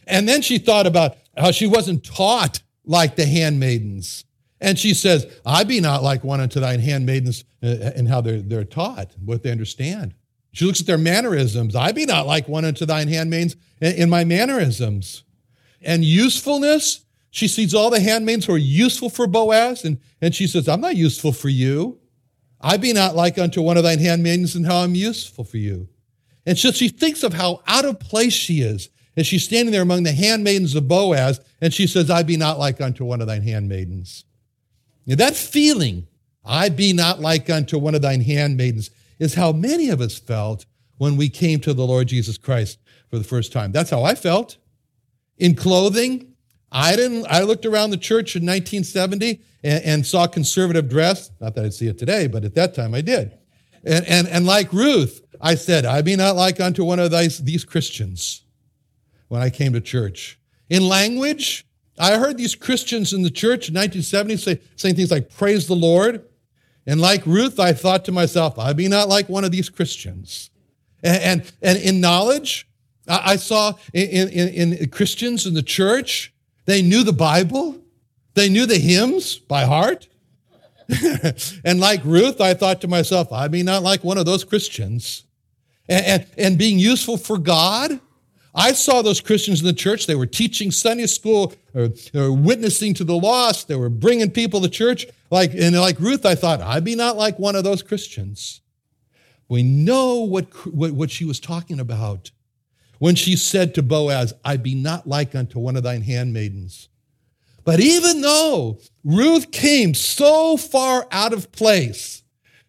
And 0.06 0.30
then 0.30 0.44
she 0.44 0.60
thought 0.60 0.86
about 0.86 1.18
how 1.36 1.50
she 1.50 1.66
wasn't 1.66 2.04
taught 2.04 2.62
like 2.86 3.16
the 3.16 3.26
handmaidens. 3.26 4.24
And 4.60 4.78
she 4.78 4.94
says, 4.94 5.26
I 5.44 5.64
be 5.64 5.80
not 5.80 6.04
like 6.04 6.24
one 6.24 6.40
unto 6.40 6.60
thine 6.60 6.80
handmaidens 6.80 7.46
in 7.64 8.06
how 8.06 8.22
they're, 8.22 8.42
they're 8.42 8.64
taught, 8.64 9.16
what 9.24 9.42
they 9.42 9.50
understand. 9.50 10.14
She 10.54 10.66
looks 10.66 10.82
at 10.82 10.88
their 10.88 11.00
mannerisms. 11.00 11.76
I 11.76 11.94
be 11.94 12.06
not 12.06 12.28
like 12.28 12.48
one 12.48 12.66
unto 12.66 12.86
thine 12.86 13.08
handmaidens 13.08 13.56
in 13.80 14.10
my 14.10 14.24
mannerisms. 14.24 15.24
And 15.82 16.06
usefulness, 16.06 17.06
she 17.32 17.48
sees 17.48 17.74
all 17.74 17.90
the 17.90 18.00
handmaids 18.00 18.46
who 18.46 18.54
are 18.54 18.58
useful 18.58 19.10
for 19.10 19.28
Boaz, 19.28 19.86
and, 19.86 20.00
and 20.22 20.36
she 20.36 20.48
says, 20.48 20.68
I'm 20.68 20.82
not 20.82 20.96
useful 20.96 21.32
for 21.32 21.50
you. 21.50 21.98
I 22.60 22.78
be 22.78 22.94
not 22.94 23.16
like 23.16 23.38
unto 23.38 23.62
one 23.62 23.78
of 23.78 23.84
thine 23.84 24.00
handmaidens 24.00 24.56
and 24.56 24.66
how 24.66 24.84
I'm 24.84 24.96
useful 24.96 25.44
for 25.44 25.58
you. 25.58 25.88
And 26.46 26.58
so 26.58 26.72
she 26.72 26.90
thinks 26.90 27.24
of 27.24 27.34
how 27.34 27.62
out 27.68 27.86
of 27.86 28.00
place 28.00 28.34
she 28.34 28.62
is 28.62 28.90
as 29.18 29.28
she's 29.28 29.44
standing 29.44 29.72
there 29.72 29.82
among 29.82 30.04
the 30.04 30.12
handmaidens 30.12 30.76
of 30.76 30.88
Boaz, 30.88 31.42
and 31.60 31.74
she 31.74 31.88
says, 31.88 32.10
I 32.10 32.24
be 32.24 32.38
not 32.38 32.60
like 32.60 32.80
unto 32.80 33.04
one 33.04 33.22
of 33.22 33.28
thine 33.28 33.42
handmaidens. 33.42 34.26
Now, 35.06 35.16
that 35.16 35.36
feeling, 35.36 36.08
I 36.46 36.70
be 36.70 36.94
not 36.94 37.20
like 37.20 37.50
unto 37.50 37.78
one 37.78 37.96
of 37.96 38.02
thine 38.02 38.22
handmaidens, 38.22 38.90
is 39.20 39.34
how 39.34 39.52
many 39.52 39.90
of 39.90 40.02
us 40.02 40.18
felt 40.18 40.66
when 40.98 41.18
we 41.18 41.30
came 41.30 41.60
to 41.62 41.74
the 41.74 41.86
Lord 41.86 42.08
Jesus 42.08 42.38
Christ 42.38 42.80
for 43.10 43.18
the 43.18 43.24
first 43.24 43.52
time. 43.52 43.72
That's 43.72 43.90
how 43.90 44.04
I 44.04 44.16
felt. 44.16 44.58
In 45.42 45.56
clothing, 45.56 46.36
I 46.72 46.96
didn't, 46.96 47.26
I 47.28 47.42
looked 47.42 47.66
around 47.66 47.90
the 47.90 47.98
church 47.98 48.36
in 48.36 48.44
1970 48.44 49.42
and, 49.64 49.84
and 49.84 50.06
saw 50.06 50.28
conservative 50.28 50.88
dress. 50.88 51.32
Not 51.42 51.56
that 51.56 51.66
I'd 51.66 51.74
see 51.74 51.88
it 51.88 51.98
today, 51.98 52.28
but 52.28 52.46
at 52.46 52.54
that 52.54 52.76
time 52.76 52.94
I 52.94 53.02
did. 53.02 53.36
And, 53.84 54.06
and, 54.06 54.28
and 54.28 54.46
like 54.46 54.72
Ruth, 54.72 55.26
I 55.42 55.56
said, 55.56 55.84
I 55.84 56.04
be 56.04 56.16
not 56.16 56.36
like 56.36 56.60
unto 56.60 56.84
one 56.84 57.00
of 57.00 57.10
these, 57.10 57.40
these 57.40 57.66
Christians 57.66 58.44
when 59.30 59.42
I 59.42 59.50
came 59.50 59.74
to 59.74 59.82
church. 59.82 60.40
In 60.70 60.88
language, 60.88 61.66
I 61.98 62.20
heard 62.20 62.38
these 62.38 62.54
Christians 62.54 63.12
in 63.12 63.24
the 63.24 63.32
church 63.32 63.68
in 63.68 63.74
1970 63.74 64.38
say, 64.38 64.62
saying 64.76 64.94
things 64.94 65.10
like, 65.10 65.36
praise 65.36 65.68
the 65.68 65.76
Lord. 65.76 66.24
And 66.86 67.02
like 67.02 67.26
Ruth, 67.26 67.60
I 67.60 67.74
thought 67.74 68.06
to 68.06 68.12
myself, 68.12 68.60
I 68.60 68.74
be 68.74 68.88
not 68.88 69.10
like 69.10 69.28
one 69.28 69.44
of 69.44 69.52
these 69.52 69.72
Christians. 69.72 70.52
And, 71.02 71.24
and, 71.24 71.52
and 71.64 71.80
in 71.80 72.00
knowledge, 72.00 72.68
I, 73.08 73.34
I 73.34 73.36
saw 73.36 73.74
in, 73.94 74.30
in, 74.30 74.74
in 74.74 74.90
Christians 74.90 75.46
in 75.46 75.54
the 75.54 75.64
church, 75.64 76.34
they 76.66 76.82
knew 76.82 77.04
the 77.04 77.14
Bible. 77.14 77.78
They 78.34 78.50
knew 78.50 78.66
the 78.66 78.78
hymns 78.78 79.38
by 79.38 79.66
heart. 79.66 80.08
and 81.66 81.80
like 81.80 82.02
Ruth, 82.04 82.42
I 82.42 82.54
thought 82.54 82.82
to 82.82 82.88
myself, 82.88 83.32
I 83.32 83.48
be 83.48 83.64
not 83.64 83.84
like 83.84 84.04
one 84.04 84.18
of 84.18 84.26
those 84.26 84.44
Christians. 84.44 85.24
And, 85.88 86.06
and, 86.06 86.26
and, 86.38 86.58
being 86.58 86.80
useful 86.80 87.18
for 87.18 87.38
God, 87.38 88.00
I 88.54 88.74
saw 88.74 89.02
those 89.02 89.20
Christians 89.20 89.62
in 89.62 89.68
the 89.68 89.74
church. 89.74 90.06
They 90.06 90.16
were 90.16 90.26
teaching 90.26 90.72
Sunday 90.72 91.08
school, 91.08 91.54
or, 91.74 91.90
witnessing 92.32 92.94
to 92.96 93.04
the 93.04 93.16
lost. 93.16 93.68
They 93.68 93.76
were 93.76 93.90
bringing 93.90 94.30
people 94.32 94.62
to 94.62 94.70
church. 94.70 95.08
Like, 95.30 95.54
and 95.54 95.78
like 95.80 96.00
Ruth, 96.00 96.26
I 96.26 96.36
thought, 96.36 96.62
I 96.62 96.80
be 96.80 96.96
not 96.96 97.18
like 97.18 97.40
one 97.40 97.56
of 97.56 97.64
those 97.64 97.82
Christians. 97.82 98.62
We 99.50 99.64
know 99.64 100.20
what, 100.20 100.46
what, 100.74 100.92
what 100.92 101.12
she 101.12 101.26
was 101.26 101.40
talking 101.40 101.80
about 101.80 102.32
when 103.02 103.16
she 103.16 103.36
said 103.36 103.74
to 103.74 103.82
Boaz, 103.82 104.32
I 104.46 104.58
be 104.58 104.76
not 104.76 105.08
like 105.08 105.34
unto 105.34 105.58
one 105.58 105.76
of 105.76 105.82
thine 105.82 106.04
handmaidens. 106.04 106.88
But 107.64 107.80
even 107.80 108.22
though 108.22 108.78
Ruth 109.04 109.50
came 109.52 109.96
so 109.96 110.56
far 110.56 111.08
out 111.10 111.34
of 111.34 111.52
place, 111.52 112.22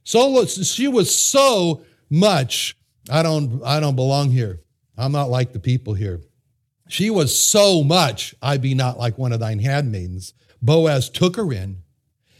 so 0.04 0.46
she 0.46 0.88
was 0.88 1.14
so 1.14 1.84
much, 2.08 2.78
I 3.10 3.22
don't, 3.22 3.60
I 3.62 3.78
don't 3.78 3.94
belong 3.94 4.30
here. 4.30 4.60
I'm 4.96 5.12
not 5.12 5.28
like 5.28 5.52
the 5.52 5.60
people 5.60 5.92
here. 5.92 6.22
She 6.88 7.10
was 7.10 7.38
so 7.38 7.84
much, 7.84 8.34
I 8.40 8.56
be 8.56 8.72
not 8.72 8.98
like 8.98 9.18
one 9.18 9.34
of 9.34 9.40
thine 9.40 9.58
handmaidens. 9.58 10.32
Boaz 10.62 11.10
took 11.10 11.36
her 11.36 11.52
in. 11.52 11.82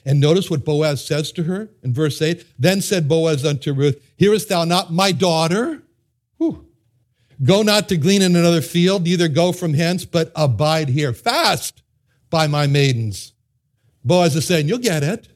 And 0.06 0.18
notice 0.18 0.48
what 0.50 0.64
Boaz 0.64 1.04
says 1.04 1.30
to 1.32 1.42
her 1.42 1.68
in 1.82 1.92
verse 1.92 2.22
8. 2.22 2.42
Then 2.58 2.80
said 2.80 3.06
Boaz 3.06 3.44
unto 3.44 3.74
Ruth, 3.74 4.02
Hearest 4.16 4.48
thou 4.48 4.64
not 4.64 4.90
my 4.90 5.12
daughter? 5.12 5.82
Whew. 6.38 6.71
Go 7.42 7.62
not 7.62 7.88
to 7.88 7.96
glean 7.96 8.22
in 8.22 8.36
another 8.36 8.60
field, 8.60 9.04
neither 9.04 9.28
go 9.28 9.52
from 9.52 9.74
hence, 9.74 10.04
but 10.04 10.30
abide 10.36 10.88
here. 10.88 11.12
Fast 11.12 11.82
by 12.30 12.46
my 12.46 12.66
maidens. 12.66 13.32
Boaz 14.04 14.36
is 14.36 14.46
saying, 14.46 14.68
You'll 14.68 14.78
get 14.78 15.02
it. 15.02 15.28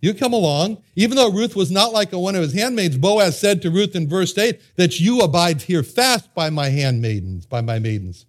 You 0.00 0.14
come 0.14 0.32
along. 0.32 0.82
Even 0.96 1.16
though 1.16 1.30
Ruth 1.30 1.54
was 1.54 1.70
not 1.70 1.92
like 1.92 2.12
one 2.12 2.34
of 2.34 2.42
his 2.42 2.54
handmaids, 2.54 2.98
Boaz 2.98 3.38
said 3.38 3.62
to 3.62 3.70
Ruth 3.70 3.94
in 3.94 4.08
verse 4.08 4.36
8 4.36 4.60
that 4.76 4.98
you 4.98 5.20
abide 5.20 5.62
here 5.62 5.84
fast 5.84 6.34
by 6.34 6.50
my 6.50 6.68
handmaidens, 6.70 7.46
by 7.46 7.60
my 7.60 7.78
maidens. 7.78 8.26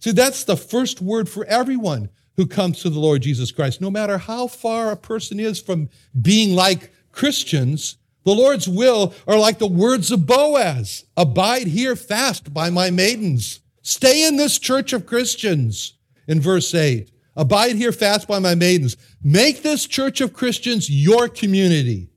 See, 0.00 0.12
that's 0.12 0.44
the 0.44 0.56
first 0.56 1.00
word 1.00 1.30
for 1.30 1.46
everyone 1.46 2.10
who 2.36 2.46
comes 2.46 2.80
to 2.80 2.90
the 2.90 3.00
Lord 3.00 3.22
Jesus 3.22 3.52
Christ. 3.52 3.80
No 3.80 3.90
matter 3.90 4.18
how 4.18 4.46
far 4.46 4.90
a 4.90 4.96
person 4.96 5.40
is 5.40 5.58
from 5.58 5.88
being 6.20 6.54
like 6.54 6.92
Christians, 7.10 7.96
the 8.24 8.32
Lord's 8.32 8.68
will 8.68 9.14
are 9.26 9.38
like 9.38 9.58
the 9.58 9.66
words 9.66 10.10
of 10.10 10.26
Boaz 10.26 11.04
Abide 11.16 11.66
here 11.66 11.94
fast 11.94 12.52
by 12.52 12.70
my 12.70 12.90
maidens. 12.90 13.60
Stay 13.82 14.26
in 14.26 14.36
this 14.36 14.58
church 14.58 14.92
of 14.92 15.06
Christians 15.06 15.94
in 16.26 16.40
verse 16.40 16.74
8. 16.74 17.10
Abide 17.36 17.76
here 17.76 17.92
fast 17.92 18.26
by 18.26 18.38
my 18.38 18.54
maidens. 18.54 18.96
Make 19.22 19.62
this 19.62 19.86
church 19.86 20.20
of 20.20 20.32
Christians 20.32 20.88
your 20.88 21.28
community. 21.28 22.08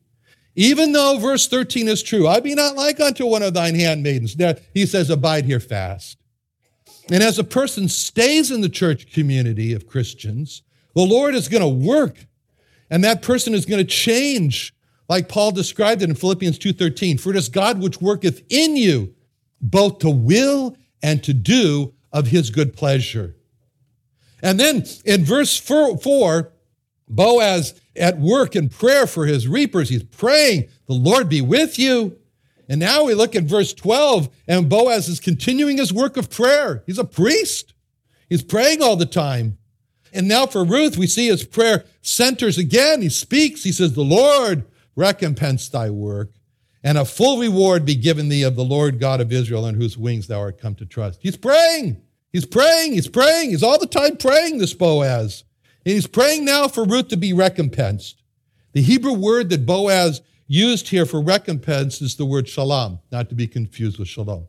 Even 0.55 0.91
though 0.91 1.17
verse 1.19 1.47
13 1.47 1.87
is 1.87 2.01
true, 2.01 2.27
I 2.27 2.39
be 2.39 2.55
not 2.55 2.75
like 2.75 2.99
unto 2.99 3.25
one 3.25 3.43
of 3.43 3.53
thine 3.53 3.75
handmaidens. 3.75 4.35
He 4.73 4.85
says, 4.85 5.09
abide 5.09 5.45
here 5.45 5.59
fast. 5.59 6.17
And 7.11 7.21
as 7.21 7.37
a 7.37 7.43
person 7.43 7.87
stays 7.89 8.51
in 8.51 8.61
the 8.61 8.69
church 8.69 9.11
community 9.11 9.73
of 9.73 9.87
Christians, 9.87 10.63
the 10.95 11.03
Lord 11.03 11.35
is 11.35 11.47
going 11.47 11.61
to 11.61 11.67
work 11.67 12.25
and 12.89 13.03
that 13.03 13.21
person 13.21 13.53
is 13.53 13.65
going 13.65 13.85
to 13.85 13.91
change 13.91 14.73
like 15.09 15.29
Paul 15.29 15.51
described 15.51 16.01
it 16.01 16.09
in 16.09 16.15
Philippians 16.15 16.57
2:13 16.57 17.17
for 17.17 17.31
it 17.31 17.35
is 17.35 17.49
God 17.49 17.81
which 17.81 18.01
worketh 18.01 18.41
in 18.49 18.75
you 18.75 19.13
both 19.61 19.99
to 19.99 20.09
will 20.09 20.77
and 21.01 21.23
to 21.23 21.33
do 21.33 21.93
of 22.11 22.27
his 22.27 22.49
good 22.49 22.75
pleasure. 22.75 23.35
And 24.41 24.59
then 24.59 24.85
in 25.05 25.25
verse 25.25 25.57
four, 25.57 26.51
Boaz 27.09 27.73
at 27.95 28.19
work 28.19 28.55
in 28.55 28.69
prayer 28.69 29.07
for 29.07 29.25
his 29.25 29.47
reapers, 29.47 29.89
he's 29.89 30.03
praying, 30.03 30.67
the 30.87 30.93
Lord 30.93 31.29
be 31.29 31.41
with 31.41 31.79
you. 31.79 32.17
And 32.69 32.79
now 32.79 33.05
we 33.05 33.13
look 33.13 33.35
at 33.35 33.45
verse 33.45 33.73
12, 33.73 34.29
and 34.45 34.67
Boaz 34.67 35.07
is 35.07 35.21
continuing 35.21 35.77
his 35.77 35.93
work 35.93 36.17
of 36.17 36.29
prayer. 36.29 36.83
He's 36.85 36.99
a 36.99 37.05
priest, 37.05 37.73
he's 38.29 38.43
praying 38.43 38.81
all 38.81 38.95
the 38.97 39.05
time. 39.05 39.57
And 40.13 40.27
now 40.27 40.47
for 40.47 40.63
Ruth, 40.63 40.97
we 40.97 41.07
see 41.07 41.27
his 41.27 41.43
prayer 41.43 41.85
centers 42.01 42.57
again. 42.57 43.01
He 43.01 43.09
speaks, 43.09 43.63
he 43.63 43.71
says, 43.71 43.93
The 43.93 44.01
Lord 44.01 44.65
recompense 44.97 45.69
thy 45.69 45.89
work, 45.89 46.31
and 46.83 46.97
a 46.97 47.05
full 47.05 47.39
reward 47.39 47.85
be 47.85 47.95
given 47.95 48.27
thee 48.27 48.43
of 48.43 48.57
the 48.57 48.65
Lord 48.65 48.99
God 48.99 49.21
of 49.21 49.31
Israel, 49.31 49.65
in 49.65 49.75
whose 49.75 49.97
wings 49.97 50.27
thou 50.27 50.39
art 50.39 50.59
come 50.59 50.75
to 50.75 50.85
trust. 50.85 51.19
He's 51.21 51.37
praying. 51.37 52.01
He's 52.33 52.45
praying, 52.45 52.93
he's 52.93 53.07
praying, 53.07 53.51
he's 53.51 53.63
all 53.63 53.79
the 53.79 53.87
time 53.87 54.17
praying, 54.17 54.57
this 54.57 54.73
Boaz. 54.73 55.43
And 55.85 55.93
he's 55.93 56.07
praying 56.07 56.43
now 56.43 56.67
for 56.67 56.83
Ruth 56.83 57.07
to 57.07 57.17
be 57.17 57.31
recompensed. 57.31 58.21
The 58.73 58.81
Hebrew 58.81 59.13
word 59.13 59.49
that 59.49 59.65
Boaz 59.65 60.21
used 60.47 60.89
here 60.89 61.05
for 61.05 61.21
recompense 61.21 62.01
is 62.01 62.15
the 62.15 62.25
word 62.25 62.45
shalam, 62.45 62.99
not 63.11 63.29
to 63.29 63.35
be 63.35 63.47
confused 63.47 63.97
with 63.97 64.07
shalom. 64.07 64.47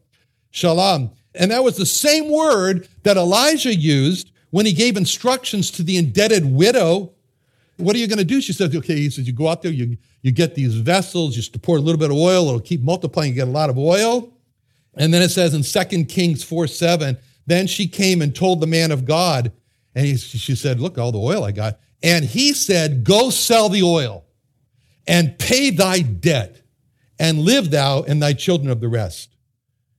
Shalom. 0.50 1.12
And 1.34 1.50
that 1.50 1.64
was 1.64 1.76
the 1.76 1.86
same 1.86 2.30
word 2.30 2.88
that 3.04 3.16
Elijah 3.16 3.74
used 3.74 4.32
when 4.50 4.66
he 4.66 4.72
gave 4.72 4.96
instructions 4.96 5.70
to 5.72 5.82
the 5.82 5.96
indebted 5.96 6.44
widow. 6.44 7.12
What 7.78 7.96
are 7.96 7.98
you 7.98 8.08
going 8.08 8.18
to 8.18 8.24
do? 8.24 8.40
She 8.40 8.52
says, 8.52 8.74
okay, 8.74 8.96
he 8.96 9.08
says, 9.08 9.26
you 9.26 9.32
go 9.32 9.48
out 9.48 9.62
there, 9.62 9.72
you, 9.72 9.96
you 10.22 10.32
get 10.32 10.54
these 10.54 10.74
vessels, 10.74 11.34
just 11.34 11.60
pour 11.62 11.76
a 11.76 11.80
little 11.80 11.98
bit 11.98 12.10
of 12.10 12.16
oil, 12.16 12.48
it'll 12.48 12.60
keep 12.60 12.82
multiplying, 12.82 13.30
you 13.30 13.36
get 13.36 13.48
a 13.48 13.50
lot 13.50 13.70
of 13.70 13.78
oil. 13.78 14.32
And 14.96 15.14
then 15.14 15.22
it 15.22 15.30
says 15.30 15.54
in 15.54 15.62
2 15.62 16.04
Kings 16.04 16.42
4 16.42 16.66
7, 16.66 17.16
then 17.46 17.66
she 17.66 17.88
came 17.88 18.20
and 18.20 18.34
told 18.34 18.60
the 18.60 18.66
man 18.66 18.90
of 18.90 19.04
God, 19.04 19.52
and 19.94 20.06
he, 20.06 20.16
she 20.16 20.54
said, 20.54 20.80
Look, 20.80 20.98
all 20.98 21.12
the 21.12 21.18
oil 21.18 21.44
I 21.44 21.52
got. 21.52 21.80
And 22.02 22.24
he 22.24 22.52
said, 22.52 23.04
Go 23.04 23.30
sell 23.30 23.68
the 23.68 23.82
oil 23.82 24.24
and 25.06 25.38
pay 25.38 25.70
thy 25.70 26.00
debt, 26.00 26.60
and 27.18 27.40
live 27.40 27.70
thou 27.70 28.02
and 28.02 28.22
thy 28.22 28.34
children 28.34 28.70
of 28.70 28.80
the 28.80 28.88
rest. 28.88 29.30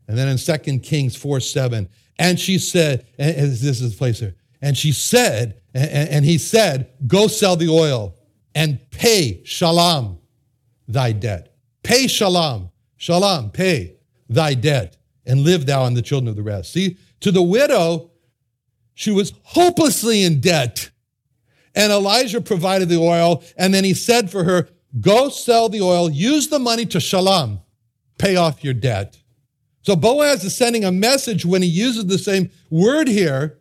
And 0.07 0.17
then 0.17 0.27
in 0.27 0.37
2 0.37 0.79
Kings 0.79 1.15
4 1.15 1.39
7, 1.39 1.89
and 2.17 2.39
she 2.39 2.59
said, 2.59 3.07
and 3.17 3.51
this 3.51 3.81
is 3.81 3.91
the 3.91 3.97
place 3.97 4.19
here, 4.19 4.35
and 4.61 4.77
she 4.77 4.91
said, 4.91 5.58
and 5.73 6.25
he 6.25 6.37
said, 6.37 6.91
Go 7.05 7.27
sell 7.27 7.55
the 7.55 7.69
oil 7.69 8.15
and 8.55 8.79
pay 8.91 9.41
shalom 9.45 10.19
thy 10.87 11.11
debt. 11.11 11.55
Pay 11.83 12.07
shalom, 12.07 12.71
shalom, 12.97 13.51
pay 13.51 13.95
thy 14.27 14.53
debt, 14.53 14.97
and 15.25 15.41
live 15.41 15.65
thou 15.65 15.85
and 15.85 15.95
the 15.95 16.01
children 16.01 16.27
of 16.27 16.35
the 16.35 16.43
rest. 16.43 16.73
See, 16.73 16.97
to 17.21 17.31
the 17.31 17.43
widow, 17.43 18.11
she 18.93 19.11
was 19.11 19.33
hopelessly 19.43 20.23
in 20.23 20.41
debt. 20.41 20.89
And 21.75 21.91
Elijah 21.91 22.41
provided 22.41 22.89
the 22.89 22.97
oil, 22.97 23.43
and 23.55 23.73
then 23.73 23.83
he 23.83 23.93
said 23.93 24.29
for 24.31 24.43
her, 24.43 24.67
Go 24.99 25.29
sell 25.29 25.69
the 25.69 25.81
oil, 25.81 26.09
use 26.09 26.47
the 26.47 26.59
money 26.59 26.85
to 26.87 26.99
shalom, 26.99 27.61
pay 28.17 28.35
off 28.35 28.63
your 28.63 28.73
debt. 28.73 29.17
So 29.83 29.95
Boaz 29.95 30.43
is 30.43 30.55
sending 30.55 30.83
a 30.83 30.91
message 30.91 31.45
when 31.45 31.61
he 31.61 31.67
uses 31.67 32.07
the 32.07 32.17
same 32.17 32.49
word 32.69 33.07
here. 33.07 33.58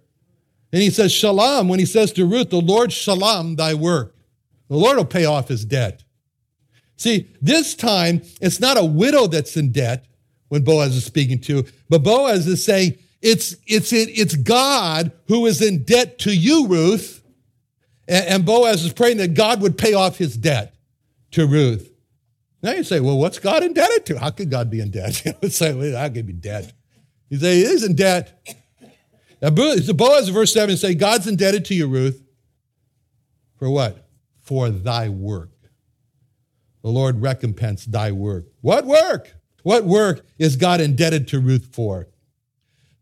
And 0.73 0.83
he 0.83 0.91
says, 0.91 1.13
Shalom, 1.13 1.69
when 1.69 1.79
he 1.79 1.87
says 1.87 2.13
to 2.13 2.27
Ruth, 2.27 2.51
the 2.51 2.61
Lord 2.61 2.93
shalom 2.93 3.57
thy 3.57 3.75
work. 3.75 4.15
The 4.69 4.77
Lord 4.77 4.99
will 4.99 5.05
pay 5.05 5.25
off 5.25 5.49
his 5.49 5.65
debt. 5.65 6.05
See, 6.97 7.31
this 7.41 7.75
time, 7.75 8.23
it's 8.41 8.61
not 8.61 8.77
a 8.77 8.85
widow 8.85 9.27
that's 9.29 9.57
in 9.57 9.73
debt 9.73 10.05
when 10.49 10.65
Boaz 10.65 10.97
is 10.97 11.05
speaking 11.05 11.41
to, 11.43 11.65
but 11.89 12.03
Boaz 12.03 12.47
is 12.47 12.65
saying, 12.65 12.99
it's, 13.23 13.57
it's, 13.67 13.93
it's 13.93 14.35
God 14.37 15.13
who 15.27 15.47
is 15.47 15.63
in 15.63 15.85
debt 15.85 16.19
to 16.21 16.35
you, 16.35 16.67
Ruth. 16.67 17.23
And, 18.07 18.27
and 18.27 18.45
Boaz 18.45 18.85
is 18.85 18.93
praying 18.93 19.19
that 19.19 19.35
God 19.35 19.61
would 19.63 19.79
pay 19.79 19.95
off 19.95 20.19
his 20.19 20.37
debt 20.37 20.75
to 21.33 21.47
Ruth. 21.47 21.93
Now 22.63 22.73
you 22.73 22.85
say, 22.85 23.01
well, 23.01 23.19
what's 23.19 23.39
God 23.39 23.63
indebted 23.63 24.07
to? 24.07 24.19
How 24.19 24.31
could 24.31 24.51
God 24.51 24.71
be 24.71 24.81
in 24.81 24.91
debt? 24.91 25.23
You 25.43 25.49
say, 25.51 25.73
well, 25.73 25.97
how 25.97 26.09
could 26.09 26.27
be 26.27 26.33
debt? 26.33 26.73
You 27.29 27.39
say, 27.39 27.57
he 27.57 27.63
is 27.63 27.85
in 27.85 27.95
debt. 27.95 28.58
Now, 29.41 29.51
Boaz, 29.51 30.29
verse 30.29 30.53
7, 30.53 30.77
say, 30.77 30.95
God's 30.95 31.27
indebted 31.27 31.65
to 31.67 31.75
you, 31.75 31.87
Ruth. 31.87 32.23
For 33.57 33.71
what? 33.71 34.09
For 34.41 34.71
thy 34.71 35.09
work. 35.09 35.51
The 36.83 36.89
Lord 36.89 37.21
recompense 37.21 37.85
thy 37.85 38.13
work. 38.13 38.47
What 38.61 38.85
work? 38.87 39.35
What 39.63 39.85
work 39.85 40.25
is 40.39 40.57
God 40.57 40.81
indebted 40.81 41.29
to 41.29 41.41
Ruth 41.41 41.69
for? 41.73 42.09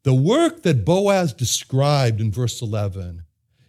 The 0.02 0.14
work 0.14 0.62
that 0.62 0.84
Boaz 0.84 1.32
described 1.32 2.20
in 2.20 2.30
verse 2.30 2.62
11. 2.62 3.22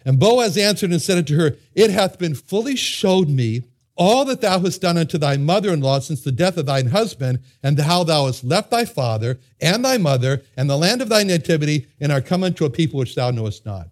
And 0.05 0.19
Boaz 0.19 0.57
answered 0.57 0.91
and 0.91 1.01
said 1.01 1.17
unto 1.17 1.37
her, 1.37 1.57
It 1.75 1.89
hath 1.89 2.17
been 2.17 2.35
fully 2.35 2.75
showed 2.75 3.29
me 3.29 3.63
all 3.97 4.25
that 4.25 4.41
thou 4.41 4.59
hast 4.59 4.81
done 4.81 4.97
unto 4.97 5.17
thy 5.17 5.37
mother 5.37 5.73
in 5.73 5.81
law 5.81 5.99
since 5.99 6.21
the 6.21 6.31
death 6.31 6.57
of 6.57 6.65
thine 6.65 6.87
husband, 6.87 7.39
and 7.63 7.79
how 7.79 8.03
thou 8.03 8.27
hast 8.27 8.43
left 8.43 8.71
thy 8.71 8.85
father 8.85 9.39
and 9.59 9.83
thy 9.83 9.97
mother 9.97 10.43
and 10.55 10.69
the 10.69 10.77
land 10.77 11.01
of 11.01 11.09
thy 11.09 11.23
nativity, 11.23 11.87
and 11.99 12.11
are 12.11 12.21
come 12.21 12.43
unto 12.43 12.65
a 12.65 12.69
people 12.69 12.99
which 12.99 13.15
thou 13.15 13.31
knowest 13.31 13.65
not. 13.65 13.89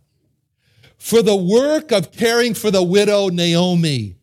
For 0.97 1.21
the 1.21 1.35
work 1.35 1.91
of 1.91 2.11
caring 2.11 2.53
for 2.53 2.71
the 2.71 2.83
widow 2.83 3.29
Naomi, 3.29 4.15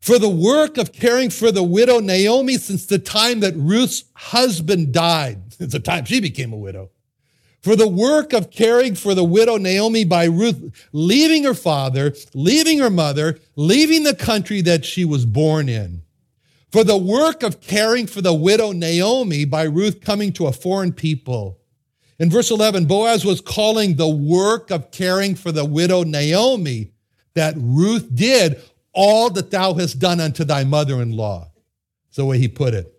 for 0.00 0.18
the 0.18 0.28
work 0.28 0.78
of 0.78 0.92
caring 0.92 1.30
for 1.30 1.52
the 1.52 1.62
widow 1.62 1.98
Naomi 2.00 2.56
since 2.56 2.86
the 2.86 2.98
time 2.98 3.40
that 3.40 3.54
Ruth's 3.56 4.04
husband 4.14 4.92
died, 4.92 5.52
since 5.54 5.72
the 5.72 5.80
time 5.80 6.04
she 6.04 6.20
became 6.20 6.52
a 6.52 6.56
widow 6.56 6.90
for 7.62 7.76
the 7.76 7.88
work 7.88 8.32
of 8.32 8.50
caring 8.50 8.94
for 8.94 9.14
the 9.14 9.24
widow 9.24 9.56
Naomi 9.56 10.04
by 10.04 10.24
Ruth, 10.24 10.88
leaving 10.92 11.44
her 11.44 11.54
father, 11.54 12.14
leaving 12.34 12.78
her 12.78 12.90
mother, 12.90 13.38
leaving 13.56 14.04
the 14.04 14.14
country 14.14 14.60
that 14.62 14.84
she 14.84 15.04
was 15.04 15.26
born 15.26 15.68
in. 15.68 16.02
For 16.72 16.84
the 16.84 16.96
work 16.96 17.42
of 17.42 17.60
caring 17.60 18.06
for 18.06 18.20
the 18.20 18.32
widow 18.34 18.72
Naomi 18.72 19.44
by 19.44 19.64
Ruth 19.64 20.00
coming 20.00 20.32
to 20.34 20.46
a 20.46 20.52
foreign 20.52 20.92
people. 20.92 21.58
In 22.18 22.30
verse 22.30 22.50
11, 22.50 22.86
Boaz 22.86 23.24
was 23.24 23.40
calling 23.40 23.96
the 23.96 24.08
work 24.08 24.70
of 24.70 24.90
caring 24.90 25.34
for 25.34 25.52
the 25.52 25.64
widow 25.64 26.02
Naomi 26.04 26.92
that 27.34 27.54
Ruth 27.56 28.14
did 28.14 28.60
all 28.92 29.30
that 29.30 29.50
thou 29.50 29.74
hast 29.74 29.98
done 29.98 30.20
unto 30.20 30.44
thy 30.44 30.64
mother 30.64 31.00
in 31.00 31.16
law. 31.16 31.50
That's 32.06 32.16
the 32.16 32.24
way 32.24 32.38
he 32.38 32.48
put 32.48 32.74
it. 32.74 32.92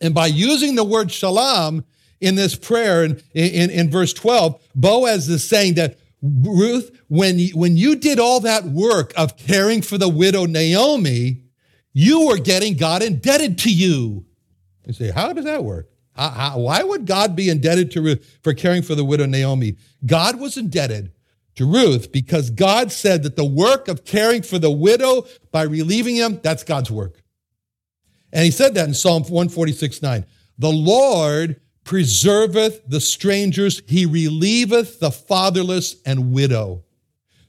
And 0.00 0.14
by 0.14 0.26
using 0.26 0.74
the 0.74 0.84
word 0.84 1.10
shalom, 1.12 1.84
in 2.22 2.36
this 2.36 2.54
prayer 2.54 3.04
in, 3.04 3.22
in, 3.34 3.70
in 3.70 3.90
verse 3.90 4.12
12, 4.12 4.60
Boaz 4.74 5.28
is 5.28 5.46
saying 5.46 5.74
that 5.74 5.98
Ruth, 6.22 6.96
when 7.08 7.38
you, 7.38 7.56
when 7.56 7.76
you 7.76 7.96
did 7.96 8.20
all 8.20 8.40
that 8.40 8.64
work 8.64 9.12
of 9.16 9.36
caring 9.36 9.82
for 9.82 9.98
the 9.98 10.08
widow 10.08 10.46
Naomi, 10.46 11.42
you 11.92 12.28
were 12.28 12.38
getting 12.38 12.76
God 12.76 13.02
indebted 13.02 13.58
to 13.58 13.72
you. 13.72 14.24
You 14.86 14.92
say, 14.92 15.10
how 15.10 15.32
does 15.32 15.44
that 15.44 15.64
work? 15.64 15.90
How, 16.14 16.28
how, 16.28 16.58
why 16.58 16.82
would 16.82 17.06
God 17.06 17.34
be 17.34 17.48
indebted 17.48 17.90
to 17.92 18.02
Ruth 18.02 18.38
for 18.42 18.54
caring 18.54 18.82
for 18.82 18.94
the 18.94 19.04
widow 19.04 19.26
Naomi? 19.26 19.76
God 20.06 20.38
was 20.38 20.56
indebted 20.56 21.12
to 21.56 21.66
Ruth 21.66 22.12
because 22.12 22.50
God 22.50 22.92
said 22.92 23.22
that 23.24 23.36
the 23.36 23.44
work 23.44 23.88
of 23.88 24.04
caring 24.04 24.42
for 24.42 24.58
the 24.58 24.70
widow 24.70 25.26
by 25.50 25.62
relieving 25.62 26.16
him, 26.16 26.40
that's 26.42 26.64
God's 26.64 26.90
work. 26.90 27.20
And 28.32 28.44
he 28.44 28.50
said 28.50 28.74
that 28.74 28.88
in 28.88 28.94
Psalm 28.94 29.22
146 29.22 30.02
9. 30.02 30.24
The 30.58 30.70
Lord 30.70 31.60
preserveth 31.84 32.80
the 32.86 33.00
strangers, 33.00 33.82
he 33.86 34.06
relieveth 34.06 35.00
the 35.00 35.10
fatherless 35.10 35.96
and 36.06 36.32
widow. 36.32 36.84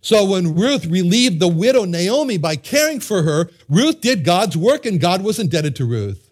So 0.01 0.25
when 0.25 0.55
Ruth 0.55 0.85
relieved 0.85 1.39
the 1.39 1.47
widow 1.47 1.85
Naomi 1.85 2.37
by 2.37 2.57
caring 2.57 2.99
for 2.99 3.23
her, 3.23 3.49
Ruth 3.69 4.01
did 4.01 4.25
God's 4.25 4.57
work 4.57 4.85
and 4.85 4.99
God 4.99 5.23
was 5.23 5.39
indebted 5.39 5.75
to 5.77 5.85
Ruth. 5.85 6.31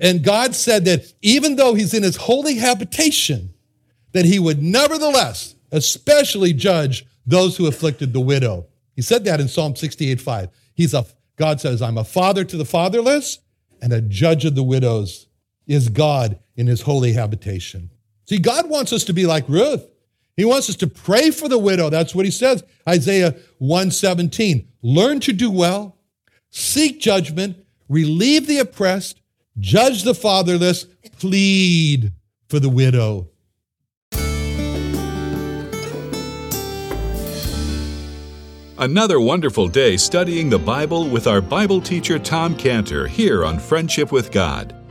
And 0.00 0.22
God 0.22 0.54
said 0.54 0.84
that 0.86 1.12
even 1.20 1.56
though 1.56 1.74
he's 1.74 1.92
in 1.92 2.02
his 2.02 2.16
holy 2.16 2.54
habitation, 2.54 3.52
that 4.12 4.24
he 4.24 4.38
would 4.38 4.62
nevertheless 4.62 5.54
especially 5.70 6.52
judge 6.52 7.04
those 7.26 7.56
who 7.56 7.66
afflicted 7.66 8.12
the 8.12 8.20
widow. 8.20 8.66
He 8.96 9.02
said 9.02 9.24
that 9.26 9.40
in 9.40 9.48
Psalm 9.48 9.76
68 9.76 10.20
5. 10.20 10.48
He's 10.74 10.94
a, 10.94 11.04
God 11.36 11.60
says, 11.60 11.82
I'm 11.82 11.98
a 11.98 12.04
father 12.04 12.42
to 12.44 12.56
the 12.56 12.64
fatherless 12.64 13.38
and 13.82 13.92
a 13.92 14.00
judge 14.00 14.44
of 14.44 14.54
the 14.54 14.62
widows 14.62 15.27
is 15.68 15.90
God 15.90 16.40
in 16.56 16.66
his 16.66 16.82
holy 16.82 17.12
habitation. 17.12 17.90
See, 18.24 18.38
God 18.38 18.68
wants 18.68 18.92
us 18.92 19.04
to 19.04 19.12
be 19.12 19.26
like 19.26 19.48
Ruth. 19.48 19.86
He 20.36 20.44
wants 20.44 20.68
us 20.68 20.76
to 20.76 20.86
pray 20.86 21.30
for 21.30 21.48
the 21.48 21.58
widow. 21.58 21.90
That's 21.90 22.14
what 22.14 22.24
he 22.24 22.30
says. 22.30 22.64
Isaiah 22.88 23.36
117. 23.58 24.68
Learn 24.82 25.20
to 25.20 25.32
do 25.32 25.50
well, 25.50 25.96
seek 26.50 27.00
judgment, 27.00 27.56
relieve 27.88 28.46
the 28.46 28.58
oppressed, 28.58 29.20
judge 29.58 30.04
the 30.04 30.14
fatherless, 30.14 30.84
plead 31.18 32.12
for 32.48 32.60
the 32.60 32.68
widow. 32.68 33.28
Another 38.80 39.18
wonderful 39.18 39.66
day 39.66 39.96
studying 39.96 40.48
the 40.48 40.58
Bible 40.58 41.08
with 41.08 41.26
our 41.26 41.40
Bible 41.40 41.80
teacher 41.80 42.16
Tom 42.16 42.54
Cantor 42.54 43.08
here 43.08 43.44
on 43.44 43.58
Friendship 43.58 44.12
with 44.12 44.30
God. 44.30 44.77